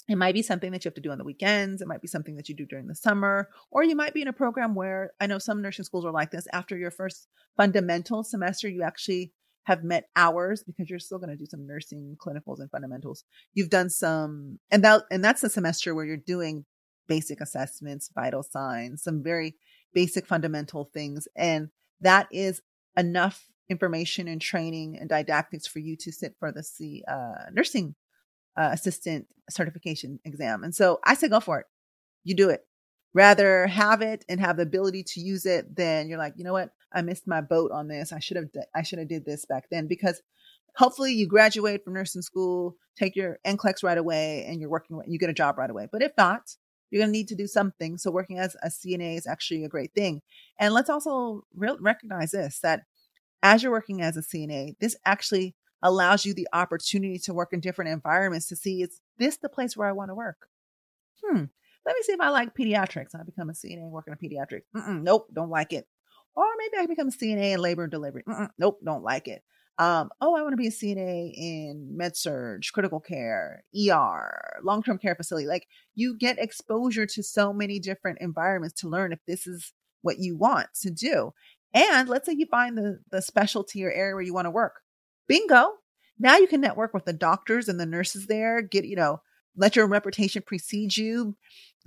it 0.09 0.17
might 0.17 0.35
be 0.35 0.43
something 0.43 0.71
that 0.73 0.85
you 0.85 0.89
have 0.89 0.95
to 0.95 1.01
do 1.01 1.11
on 1.11 1.19
the 1.19 1.25
weekends. 1.25 1.83
It 1.83 1.89
might 1.89 2.01
be 2.01 2.07
something 2.07 2.37
that 2.37 2.49
you 2.49 2.55
do 2.55 2.67
during 2.67 2.87
the 2.87 2.95
summer, 2.95 3.49
or 3.71 3.83
you 3.83 3.97
might 3.97 4.15
be 4.15 4.23
in 4.23 4.29
a 4.29 4.33
program 4.33 4.75
where 4.75 5.13
I 5.21 5.27
know 5.27 5.39
some 5.39 5.63
nursing 5.63 5.85
schools 5.85 6.05
are 6.05 6.13
like 6.13 6.31
this. 6.31 6.47
After 6.53 6.77
your 6.77 6.91
first 6.91 7.29
fundamental 7.57 8.23
semester, 8.23 8.69
you 8.69 8.83
actually 8.83 9.33
have 9.65 9.83
met 9.83 10.09
hours 10.15 10.63
because 10.63 10.89
you're 10.89 11.01
still 11.01 11.19
going 11.19 11.31
to 11.31 11.37
do 11.37 11.47
some 11.47 11.67
nursing 11.67 12.17
clinicals 12.25 12.61
and 12.61 12.71
fundamentals. 12.71 13.25
You've 13.55 13.71
done 13.71 13.91
some, 13.91 14.61
and 14.71 14.85
that 14.85 15.03
and 15.11 15.25
that's 15.25 15.41
the 15.41 15.51
semester 15.51 15.95
where 15.95 16.05
you're 16.05 16.17
doing 16.17 16.65
basic 17.09 17.41
assessments, 17.41 18.11
vital 18.15 18.45
signs, 18.45 19.03
some 19.03 19.25
very 19.25 19.57
basic 19.93 20.27
fundamental 20.27 20.89
things, 20.95 21.27
and 21.35 21.71
that 22.01 22.29
is 22.31 22.63
enough 22.97 23.47
information 23.69 24.29
and 24.29 24.41
training 24.41 24.97
and 24.99 25.09
didactics 25.09 25.67
for 25.67 25.81
you 25.81 25.97
to 25.97 26.13
sit 26.13 26.37
for 26.39 26.53
the 26.53 26.63
C, 26.63 27.03
uh, 27.09 27.51
nursing 27.53 27.97
uh, 28.57 28.71
assistant 28.73 29.27
certification 29.51 30.19
exam. 30.25 30.65
And 30.65 30.75
so 30.75 31.01
I 31.05 31.15
say 31.15 31.29
go 31.29 31.41
for 31.41 31.61
it. 31.61 31.67
You 32.25 32.35
do 32.35 32.51
it. 32.51 32.67
Rather 33.15 33.67
have 33.67 34.03
it 34.03 34.25
and 34.29 34.41
have 34.41 34.57
the 34.57 34.63
ability 34.65 35.03
to 35.05 35.21
use 35.21 35.47
it 35.47 35.75
than 35.75 36.09
you're 36.09 36.19
like, 36.19 36.35
you 36.37 36.45
know 36.45 36.53
what? 36.53 36.71
I 36.93 37.03
missed 37.03 37.27
my 37.27 37.41
boat 37.41 37.71
on 37.73 37.89
this. 37.89 38.13
I 38.13 38.19
should 38.19 38.37
have 38.37 38.49
I 38.75 38.83
should 38.83 38.99
have 38.99 39.09
did 39.09 39.25
this 39.25 39.45
back 39.45 39.65
then 39.71 39.87
because 39.87 40.21
hopefully 40.77 41.13
you 41.13 41.27
graduate 41.27 41.83
from 41.85 41.95
nursing 41.95 42.23
school, 42.23 42.77
take 42.99 43.17
your 43.17 43.39
NCLEX 43.47 43.83
right 43.83 43.99
away, 43.99 44.45
and 44.47 44.61
you're 44.61 44.71
working. 44.71 45.01
You 45.07 45.19
get 45.19 45.31
a 45.31 45.35
job 45.35 45.59
right 45.59 45.71
away. 45.71 45.89
But 45.91 46.03
if 46.03 46.13
not, 46.17 46.43
you're 46.91 47.01
going 47.01 47.13
to 47.13 47.19
need 47.19 47.29
to 47.29 47.35
do 47.35 47.47
something. 47.47 47.99
So 47.99 48.11
working 48.11 48.39
as 48.39 48.57
a 48.63 48.69
CNA 48.69 49.17
is 49.19 49.27
actually 49.27 49.65
a 49.65 49.69
great 49.69 49.93
thing. 49.95 50.23
And 50.59 50.73
let's 50.73 50.91
also 50.91 51.45
re- 51.55 51.77
recognize 51.81 52.31
this 52.31 52.61
that 52.61 52.83
as 53.43 53.63
you're 53.63 53.73
working 53.73 54.03
as 54.03 54.17
a 54.17 54.23
CNA, 54.23 54.77
this 54.81 54.97
actually 55.05 55.55
allows 55.83 56.25
you 56.25 56.35
the 56.35 56.49
opportunity 56.53 57.19
to 57.21 57.35
work 57.35 57.53
in 57.53 57.61
different 57.61 57.91
environments 57.91 58.47
to 58.49 58.57
see 58.57 58.83
is 58.83 59.01
this 59.19 59.37
the 59.37 59.49
place 59.49 59.77
where 59.77 59.89
I 59.89 59.93
want 59.93 60.11
to 60.11 60.15
work? 60.15 60.49
Hmm. 61.23 61.45
Let 61.85 61.95
me 61.95 62.03
see 62.03 62.13
if 62.13 62.21
I 62.21 62.31
like 62.31 62.55
pediatrics. 62.55 63.15
I 63.15 63.23
become 63.23 63.49
a 63.49 63.53
CNA 63.53 63.89
working 63.91 64.15
in 64.19 64.29
pediatrics. 64.29 64.65
Mm-mm, 64.75 65.03
nope, 65.03 65.29
don't 65.33 65.51
like 65.51 65.73
it. 65.73 65.87
Or 66.35 66.45
maybe 66.59 66.83
I 66.83 66.87
become 66.87 67.09
a 67.09 67.13
CNA 67.13 67.55
in 67.55 67.61
labor 67.61 67.85
and 67.85 67.91
delivery. 67.91 68.25
Mm-mm, 68.29 68.49
nope, 68.59 68.81
don't 68.85 69.05
like 69.05 69.29
it. 69.29 69.43
Um, 69.79 70.11
oh, 70.21 70.35
I 70.35 70.43
want 70.43 70.53
to 70.53 70.57
be 70.57 70.69
a 70.69 70.71
CNA 70.71 71.33
in 71.37 71.97
med 71.97 72.17
surg, 72.17 72.63
critical 72.73 72.99
care, 72.99 73.63
ER, 73.77 74.61
long 74.65 74.83
term 74.83 74.99
care 74.99 75.15
facility. 75.15 75.47
Like 75.47 75.67
you 75.95 76.17
get 76.17 76.39
exposure 76.39 77.07
to 77.07 77.23
so 77.23 77.53
many 77.53 77.79
different 77.79 78.19
environments 78.21 78.81
to 78.81 78.89
learn 78.89 79.13
if 79.13 79.19
this 79.27 79.47
is 79.47 79.73
what 80.03 80.19
you 80.19 80.37
want 80.37 80.69
to 80.83 80.91
do. 80.91 81.33
And 81.75 82.09
let's 82.09 82.27
say 82.27 82.35
you 82.37 82.47
find 82.47 82.77
the, 82.77 83.01
the 83.11 83.21
specialty 83.21 83.85
or 83.85 83.93
area 83.93 84.15
where 84.15 84.23
you 84.23 84.33
want 84.33 84.47
to 84.47 84.51
work. 84.51 84.81
Bingo. 85.29 85.73
Now 86.19 86.37
you 86.37 86.47
can 86.47 86.61
network 86.61 86.95
with 86.95 87.05
the 87.05 87.13
doctors 87.13 87.69
and 87.69 87.79
the 87.79 87.87
nurses 87.87 88.27
there, 88.27 88.63
get, 88.63 88.87
you 88.87 88.97
know, 88.97 89.21
let 89.57 89.77
your 89.77 89.87
reputation 89.87 90.43
precede 90.47 90.97
you, 90.97 91.37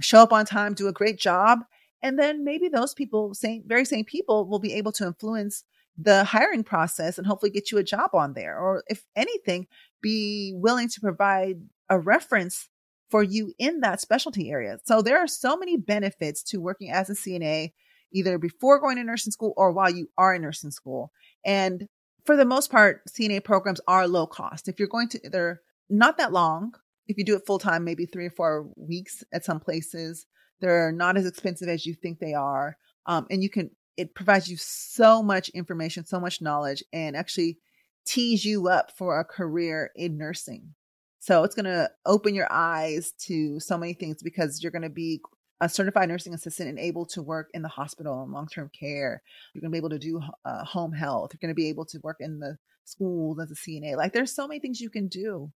show 0.01 0.19
up 0.19 0.33
on 0.33 0.45
time, 0.45 0.73
do 0.73 0.87
a 0.87 0.93
great 0.93 1.19
job. 1.19 1.59
And 2.01 2.17
then 2.17 2.43
maybe 2.43 2.69
those 2.69 2.93
people, 2.93 3.33
same, 3.33 3.63
very 3.65 3.85
same 3.85 4.05
people, 4.05 4.47
will 4.47 4.59
be 4.59 4.73
able 4.73 4.91
to 4.93 5.05
influence 5.07 5.63
the 5.97 6.23
hiring 6.23 6.63
process 6.63 7.17
and 7.17 7.27
hopefully 7.27 7.51
get 7.51 7.71
you 7.71 7.77
a 7.77 7.83
job 7.83 8.11
on 8.13 8.33
there. 8.33 8.57
Or 8.57 8.83
if 8.87 9.03
anything, 9.15 9.67
be 10.01 10.53
willing 10.55 10.87
to 10.89 11.01
provide 11.01 11.57
a 11.89 11.99
reference 11.99 12.69
for 13.09 13.23
you 13.23 13.53
in 13.57 13.81
that 13.81 13.99
specialty 13.99 14.51
area. 14.51 14.77
So 14.85 15.01
there 15.01 15.17
are 15.17 15.27
so 15.27 15.57
many 15.57 15.75
benefits 15.75 16.43
to 16.43 16.61
working 16.61 16.91
as 16.91 17.09
a 17.09 17.13
CNA, 17.13 17.73
either 18.13 18.37
before 18.37 18.79
going 18.79 18.97
to 18.97 19.03
nursing 19.03 19.31
school 19.31 19.53
or 19.57 19.71
while 19.71 19.89
you 19.89 20.09
are 20.17 20.35
in 20.35 20.43
nursing 20.43 20.71
school. 20.71 21.11
And 21.43 21.87
for 22.29 22.37
the 22.37 22.45
most 22.45 22.69
part, 22.69 23.01
CNA 23.09 23.43
programs 23.43 23.81
are 23.87 24.07
low 24.07 24.27
cost. 24.27 24.67
If 24.67 24.77
you're 24.77 24.87
going 24.87 25.09
to, 25.09 25.29
they're 25.31 25.61
not 25.89 26.19
that 26.19 26.31
long. 26.31 26.75
If 27.07 27.17
you 27.17 27.23
do 27.23 27.35
it 27.35 27.47
full 27.47 27.57
time, 27.57 27.83
maybe 27.83 28.05
three 28.05 28.27
or 28.27 28.29
four 28.29 28.69
weeks 28.75 29.23
at 29.33 29.43
some 29.43 29.59
places, 29.59 30.27
they're 30.61 30.91
not 30.91 31.17
as 31.17 31.25
expensive 31.25 31.67
as 31.67 31.87
you 31.87 31.95
think 31.95 32.19
they 32.19 32.35
are. 32.35 32.77
Um, 33.07 33.25
and 33.31 33.41
you 33.41 33.49
can 33.49 33.71
it 33.97 34.13
provides 34.13 34.47
you 34.47 34.57
so 34.57 35.23
much 35.23 35.49
information, 35.49 36.05
so 36.05 36.19
much 36.19 36.39
knowledge, 36.39 36.83
and 36.93 37.17
actually 37.17 37.57
tees 38.05 38.45
you 38.45 38.67
up 38.67 38.91
for 38.95 39.19
a 39.19 39.25
career 39.25 39.89
in 39.95 40.15
nursing. 40.15 40.75
So 41.17 41.43
it's 41.43 41.55
going 41.55 41.65
to 41.65 41.89
open 42.05 42.35
your 42.35 42.47
eyes 42.51 43.11
to 43.25 43.59
so 43.59 43.75
many 43.75 43.93
things 43.93 44.21
because 44.21 44.61
you're 44.61 44.71
going 44.71 44.83
to 44.83 44.89
be 44.91 45.19
a 45.61 45.69
certified 45.69 46.09
nursing 46.09 46.33
assistant 46.33 46.69
and 46.69 46.79
able 46.79 47.05
to 47.05 47.21
work 47.21 47.49
in 47.53 47.61
the 47.61 47.67
hospital 47.67 48.23
and 48.23 48.31
long 48.31 48.47
term 48.47 48.69
care. 48.77 49.21
You're 49.53 49.61
going 49.61 49.71
to 49.71 49.73
be 49.73 49.77
able 49.77 49.89
to 49.89 49.99
do 49.99 50.21
uh, 50.45 50.63
home 50.63 50.93
health. 50.93 51.31
You're 51.33 51.39
going 51.45 51.53
to 51.53 51.61
be 51.61 51.69
able 51.69 51.85
to 51.85 51.99
work 52.01 52.17
in 52.19 52.39
the 52.39 52.57
schools 52.85 53.39
as 53.39 53.51
a 53.51 53.55
CNA. 53.55 53.97
Like 53.97 54.13
there's 54.13 54.33
so 54.33 54.47
many 54.47 54.59
things 54.59 54.81
you 54.81 54.89
can 54.89 55.07
do 55.07 55.51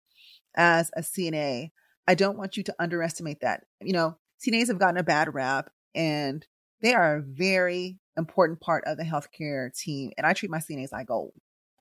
as 0.56 0.90
a 0.96 1.00
CNA. 1.00 1.70
I 2.08 2.14
don't 2.14 2.38
want 2.38 2.56
you 2.56 2.62
to 2.64 2.74
underestimate 2.78 3.40
that. 3.40 3.64
You 3.80 3.92
know, 3.92 4.16
CNAs 4.44 4.68
have 4.68 4.78
gotten 4.78 4.96
a 4.96 5.02
bad 5.02 5.32
rap 5.34 5.70
and 5.94 6.46
they 6.82 6.94
are 6.94 7.16
a 7.16 7.22
very 7.22 7.98
important 8.16 8.60
part 8.60 8.84
of 8.86 8.96
the 8.96 9.04
healthcare 9.04 9.76
team. 9.78 10.12
And 10.16 10.26
I 10.26 10.32
treat 10.32 10.50
my 10.50 10.58
CNAs 10.58 10.92
like 10.92 11.06
gold. 11.06 11.32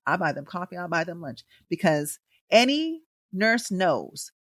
I 0.05 0.17
buy 0.17 0.33
them 0.33 0.45
coffee, 0.45 0.77
I 0.77 0.87
buy 0.87 1.03
them 1.03 1.21
lunch 1.21 1.43
because 1.69 2.19
any 2.51 3.01
nurse 3.31 3.69
knows 3.69 4.31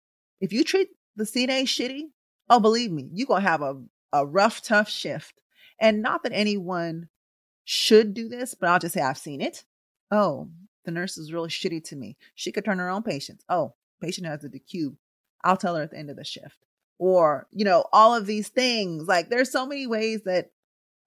if 0.40 0.52
you 0.52 0.64
treat 0.64 0.88
the 1.16 1.24
CNA 1.24 1.64
shitty, 1.64 2.04
oh, 2.50 2.61
believe 2.61 2.90
me, 2.90 3.08
you're 3.12 3.26
going 3.26 3.42
to 3.42 3.48
have 3.48 3.62
a, 3.62 3.80
a 4.12 4.26
rough, 4.26 4.62
tough 4.62 4.88
shift. 4.88 5.40
And 5.80 6.02
not 6.02 6.22
that 6.22 6.32
anyone 6.32 7.08
should 7.64 8.14
do 8.14 8.28
this, 8.28 8.54
but 8.54 8.68
I'll 8.68 8.78
just 8.78 8.94
say 8.94 9.00
I've 9.00 9.18
seen 9.18 9.40
it. 9.40 9.64
Oh, 10.11 10.48
the 10.84 10.90
nurse 10.90 11.18
is 11.18 11.32
really 11.32 11.50
shitty 11.50 11.84
to 11.84 11.96
me. 11.96 12.16
She 12.34 12.50
could 12.50 12.64
turn 12.64 12.78
her 12.78 12.88
own 12.88 13.02
patients. 13.02 13.44
Oh, 13.48 13.74
patient 14.00 14.26
has 14.26 14.42
a 14.44 14.48
decube. 14.48 14.96
I'll 15.44 15.56
tell 15.56 15.76
her 15.76 15.82
at 15.82 15.90
the 15.90 15.98
end 15.98 16.11
of 16.11 16.16
the 16.16 16.24
shift 16.24 16.64
or 16.98 17.46
you 17.52 17.64
know 17.64 17.84
all 17.92 18.14
of 18.14 18.26
these 18.26 18.48
things 18.48 19.06
like 19.06 19.30
there's 19.30 19.50
so 19.50 19.66
many 19.66 19.87
ways 19.87 20.22
that 20.24 20.50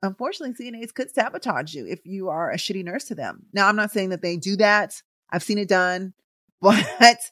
unfortunately 0.01 0.71
cnas 0.71 0.93
could 0.93 1.13
sabotage 1.13 1.73
you 1.73 1.85
if 1.85 1.99
you 2.05 2.29
are 2.29 2.49
a 2.49 2.57
shitty 2.57 2.83
nurse 2.83 3.05
to 3.05 3.15
them 3.15 3.45
now 3.53 3.67
i'm 3.67 3.75
not 3.75 3.91
saying 3.91 4.09
that 4.09 4.21
they 4.21 4.37
do 4.37 4.55
that 4.55 5.01
i've 5.31 5.43
seen 5.43 5.57
it 5.57 5.67
done 5.67 6.13
but 6.61 7.31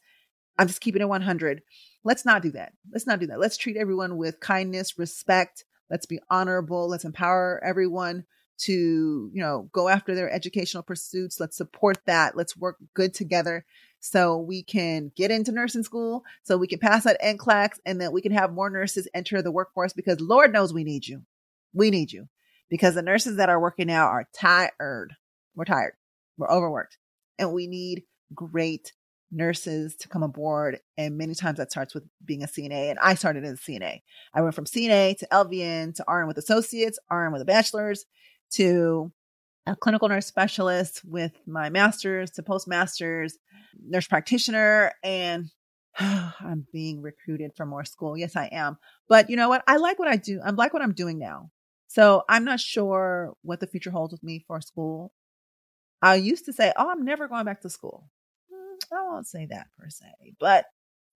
i'm 0.57 0.67
just 0.67 0.81
keeping 0.81 1.01
it 1.01 1.07
100 1.09 1.61
let's 2.03 2.25
not 2.25 2.41
do 2.41 2.51
that 2.51 2.73
let's 2.91 3.07
not 3.07 3.19
do 3.19 3.27
that 3.27 3.39
let's 3.39 3.57
treat 3.57 3.77
everyone 3.77 4.17
with 4.17 4.39
kindness 4.39 4.97
respect 4.97 5.65
let's 5.89 6.05
be 6.05 6.19
honorable 6.29 6.87
let's 6.87 7.05
empower 7.05 7.61
everyone 7.63 8.25
to 8.57 9.31
you 9.33 9.41
know 9.41 9.69
go 9.71 9.87
after 9.87 10.15
their 10.15 10.31
educational 10.31 10.83
pursuits 10.83 11.39
let's 11.39 11.57
support 11.57 11.97
that 12.05 12.35
let's 12.35 12.57
work 12.57 12.77
good 12.93 13.13
together 13.13 13.65
so 13.99 14.37
we 14.37 14.63
can 14.63 15.11
get 15.15 15.31
into 15.31 15.51
nursing 15.51 15.83
school, 15.83 16.23
so 16.43 16.57
we 16.57 16.67
can 16.67 16.79
pass 16.79 17.03
that 17.03 17.21
NCLEX, 17.21 17.79
and 17.85 18.01
that 18.01 18.13
we 18.13 18.21
can 18.21 18.31
have 18.31 18.53
more 18.53 18.69
nurses 18.69 19.07
enter 19.13 19.41
the 19.41 19.51
workforce 19.51 19.93
because 19.93 20.21
Lord 20.21 20.53
knows 20.53 20.73
we 20.73 20.83
need 20.83 21.07
you. 21.07 21.23
We 21.73 21.91
need 21.91 22.11
you 22.11 22.27
because 22.69 22.95
the 22.95 23.01
nurses 23.01 23.37
that 23.37 23.49
are 23.49 23.59
working 23.59 23.87
now 23.87 24.05
are 24.05 24.27
tired. 24.33 25.15
We're 25.55 25.65
tired. 25.65 25.93
We're 26.37 26.49
overworked. 26.49 26.97
And 27.37 27.53
we 27.53 27.67
need 27.67 28.03
great 28.33 28.93
nurses 29.31 29.95
to 29.97 30.07
come 30.07 30.23
aboard. 30.23 30.79
And 30.97 31.17
many 31.17 31.35
times 31.35 31.57
that 31.57 31.71
starts 31.71 31.93
with 31.93 32.03
being 32.23 32.43
a 32.43 32.47
CNA. 32.47 32.89
And 32.89 32.99
I 32.99 33.15
started 33.15 33.43
as 33.45 33.53
a 33.53 33.57
CNA. 33.57 34.01
I 34.33 34.41
went 34.41 34.55
from 34.55 34.65
CNA 34.65 35.17
to 35.19 35.27
LVN 35.31 35.95
to 35.95 36.05
RN 36.07 36.27
with 36.27 36.37
associates, 36.37 36.99
RN 37.11 37.31
with 37.31 37.41
a 37.41 37.45
bachelor's 37.45 38.05
to 38.51 39.11
a 39.67 39.75
clinical 39.75 40.09
nurse 40.09 40.25
specialist 40.25 41.01
with 41.05 41.33
my 41.45 41.69
master's 41.69 42.31
to 42.31 42.43
postmaster's, 42.43 43.37
nurse 43.85 44.07
practitioner, 44.07 44.93
and 45.03 45.51
I'm 45.99 46.65
being 46.73 47.01
recruited 47.01 47.51
for 47.55 47.65
more 47.65 47.85
school. 47.85 48.17
Yes, 48.17 48.35
I 48.35 48.45
am. 48.51 48.77
But 49.07 49.29
you 49.29 49.35
know 49.35 49.49
what? 49.49 49.63
I 49.67 49.77
like 49.77 49.99
what 49.99 50.07
I 50.07 50.15
do. 50.15 50.41
I 50.43 50.51
like 50.51 50.73
what 50.73 50.81
I'm 50.81 50.93
doing 50.93 51.19
now. 51.19 51.51
So 51.87 52.23
I'm 52.29 52.45
not 52.45 52.59
sure 52.59 53.33
what 53.41 53.59
the 53.59 53.67
future 53.67 53.91
holds 53.91 54.11
with 54.11 54.23
me 54.23 54.43
for 54.47 54.61
school. 54.61 55.11
I 56.01 56.15
used 56.15 56.45
to 56.45 56.53
say, 56.53 56.71
oh, 56.77 56.89
I'm 56.89 57.03
never 57.03 57.27
going 57.27 57.45
back 57.45 57.61
to 57.61 57.69
school. 57.69 58.09
I 58.91 59.03
won't 59.03 59.27
say 59.27 59.47
that 59.47 59.67
per 59.77 59.89
se, 59.89 60.07
but 60.39 60.65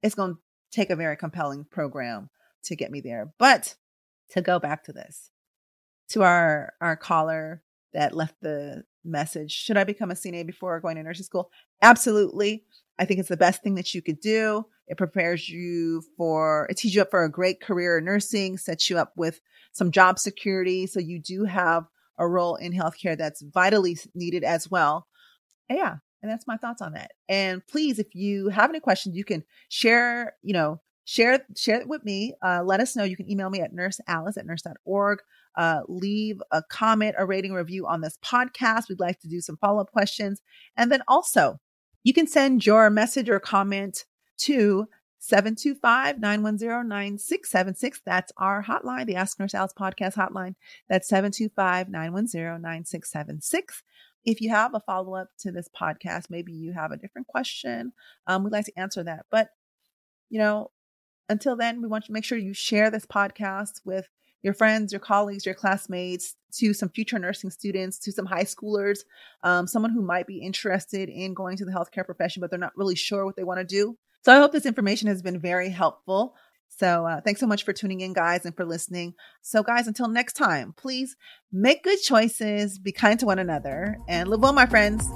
it's 0.01 0.15
going 0.15 0.35
to 0.35 0.39
take 0.71 0.89
a 0.89 0.95
very 0.95 1.17
compelling 1.17 1.65
program 1.69 2.29
to 2.65 2.75
get 2.75 2.91
me 2.91 3.01
there. 3.01 3.33
But 3.39 3.75
to 4.31 4.41
go 4.41 4.59
back 4.59 4.83
to 4.85 4.93
this, 4.93 5.31
to 6.09 6.23
our 6.23 6.73
our 6.81 6.95
caller 6.95 7.63
that 7.93 8.15
left 8.15 8.35
the 8.41 8.83
message. 9.03 9.51
Should 9.51 9.77
I 9.77 9.83
become 9.83 10.11
a 10.11 10.15
CNA 10.15 10.45
before 10.45 10.79
going 10.79 10.95
to 10.95 11.03
nursing 11.03 11.25
school? 11.25 11.51
Absolutely. 11.81 12.63
I 12.99 13.05
think 13.05 13.19
it's 13.19 13.29
the 13.29 13.37
best 13.37 13.63
thing 13.63 13.75
that 13.75 13.93
you 13.93 14.01
could 14.01 14.19
do. 14.19 14.65
It 14.87 14.97
prepares 14.97 15.49
you 15.49 16.03
for, 16.17 16.67
it 16.69 16.77
teaches 16.77 16.95
you 16.95 17.01
up 17.01 17.11
for 17.11 17.23
a 17.23 17.31
great 17.31 17.61
career 17.61 17.97
in 17.97 18.05
nursing, 18.05 18.57
sets 18.57 18.89
you 18.89 18.97
up 18.97 19.13
with 19.15 19.41
some 19.71 19.91
job 19.91 20.19
security. 20.19 20.87
So 20.87 20.99
you 20.99 21.19
do 21.19 21.45
have 21.45 21.85
a 22.17 22.27
role 22.27 22.55
in 22.55 22.73
healthcare 22.73 23.17
that's 23.17 23.41
vitally 23.41 23.97
needed 24.13 24.43
as 24.43 24.69
well. 24.69 25.07
And 25.69 25.79
yeah. 25.79 25.95
And 26.23 26.31
that's 26.31 26.47
my 26.47 26.55
thoughts 26.55 26.81
on 26.81 26.93
that. 26.93 27.11
And 27.27 27.65
please, 27.67 27.99
if 27.99 28.15
you 28.15 28.47
have 28.47 28.69
any 28.69 28.79
questions, 28.79 29.15
you 29.15 29.25
can 29.25 29.43
share, 29.67 30.33
you 30.41 30.53
know, 30.53 30.79
share 31.03 31.45
share 31.57 31.81
it 31.81 31.87
with 31.89 32.05
me. 32.05 32.33
Uh, 32.41 32.63
let 32.63 32.79
us 32.79 32.95
know. 32.95 33.03
You 33.03 33.17
can 33.17 33.29
email 33.29 33.49
me 33.49 33.59
at 33.59 33.75
nursealice 33.75 34.37
at 34.37 34.45
nurse.org. 34.45 35.19
Uh, 35.55 35.81
leave 35.89 36.41
a 36.51 36.63
comment, 36.63 37.15
a 37.17 37.25
rating, 37.25 37.51
review 37.51 37.85
on 37.85 37.99
this 37.99 38.17
podcast. 38.25 38.87
We'd 38.87 39.01
like 39.01 39.19
to 39.19 39.27
do 39.27 39.41
some 39.41 39.57
follow 39.57 39.81
up 39.81 39.91
questions. 39.91 40.41
And 40.77 40.89
then 40.89 41.03
also, 41.09 41.59
you 42.03 42.13
can 42.13 42.25
send 42.25 42.65
your 42.65 42.89
message 42.89 43.29
or 43.29 43.39
comment 43.41 44.05
to 44.39 44.87
725 45.19 46.19
910 46.19 46.87
9676. 46.87 48.01
That's 48.05 48.31
our 48.37 48.63
hotline, 48.63 49.05
the 49.05 49.15
Ask 49.15 49.39
Nurse 49.39 49.53
Alice 49.53 49.73
podcast 49.77 50.15
hotline. 50.15 50.55
That's 50.89 51.07
725 51.07 51.89
910 51.89 52.61
9676. 52.61 53.83
If 54.25 54.41
you 54.41 54.49
have 54.49 54.73
a 54.73 54.79
follow 54.79 55.15
up 55.15 55.29
to 55.39 55.51
this 55.51 55.69
podcast, 55.69 56.29
maybe 56.29 56.53
you 56.53 56.73
have 56.73 56.91
a 56.91 56.97
different 56.97 57.27
question, 57.27 57.93
um, 58.27 58.43
we'd 58.43 58.53
like 58.53 58.65
to 58.65 58.79
answer 58.79 59.03
that. 59.03 59.25
But, 59.29 59.49
you 60.29 60.39
know, 60.39 60.71
until 61.29 61.55
then, 61.55 61.81
we 61.81 61.87
want 61.87 62.05
you 62.05 62.07
to 62.07 62.13
make 62.13 62.25
sure 62.25 62.37
you 62.37 62.53
share 62.53 62.89
this 62.89 63.05
podcast 63.05 63.81
with 63.85 64.07
your 64.43 64.53
friends, 64.53 64.91
your 64.91 64.99
colleagues, 64.99 65.45
your 65.45 65.55
classmates, 65.55 66.35
to 66.55 66.73
some 66.73 66.89
future 66.89 67.17
nursing 67.17 67.49
students, 67.49 67.97
to 67.99 68.11
some 68.11 68.25
high 68.25 68.43
schoolers, 68.43 68.99
um, 69.41 69.65
someone 69.65 69.91
who 69.91 70.01
might 70.01 70.27
be 70.27 70.39
interested 70.39 71.09
in 71.09 71.33
going 71.33 71.57
to 71.57 71.65
the 71.65 71.71
healthcare 71.71 72.05
profession, 72.05 72.41
but 72.41 72.49
they're 72.49 72.59
not 72.59 72.75
really 72.75 72.95
sure 72.95 73.25
what 73.25 73.35
they 73.35 73.43
want 73.43 73.59
to 73.59 73.65
do. 73.65 73.97
So 74.23 74.33
I 74.33 74.37
hope 74.37 74.51
this 74.51 74.65
information 74.65 75.07
has 75.07 75.21
been 75.21 75.39
very 75.39 75.69
helpful. 75.69 76.35
So 76.77 77.05
uh, 77.05 77.21
thanks 77.21 77.39
so 77.39 77.47
much 77.47 77.63
for 77.63 77.73
tuning 77.73 78.01
in, 78.01 78.13
guys, 78.13 78.45
and 78.45 78.55
for 78.55 78.65
listening. 78.65 79.13
So, 79.41 79.61
guys, 79.63 79.87
until 79.87 80.07
next 80.07 80.33
time, 80.33 80.73
please 80.75 81.15
make 81.51 81.83
good 81.83 82.01
choices, 82.01 82.79
be 82.79 82.91
kind 82.91 83.19
to 83.19 83.25
one 83.25 83.39
another, 83.39 83.97
and 84.07 84.29
live 84.29 84.41
well, 84.41 84.53
my 84.53 84.65
friends. 84.65 85.07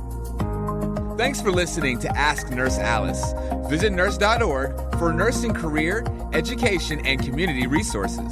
Thanks 1.18 1.42
for 1.42 1.52
listening 1.52 1.98
to 2.00 2.16
Ask 2.16 2.52
Nurse 2.52 2.78
Alice. 2.78 3.34
Visit 3.70 3.92
nurse.org 3.92 5.00
for 5.00 5.12
nursing 5.12 5.54
career, 5.54 6.06
education, 6.32 7.04
and 7.06 7.24
community 7.24 7.66
resources. 7.66 8.32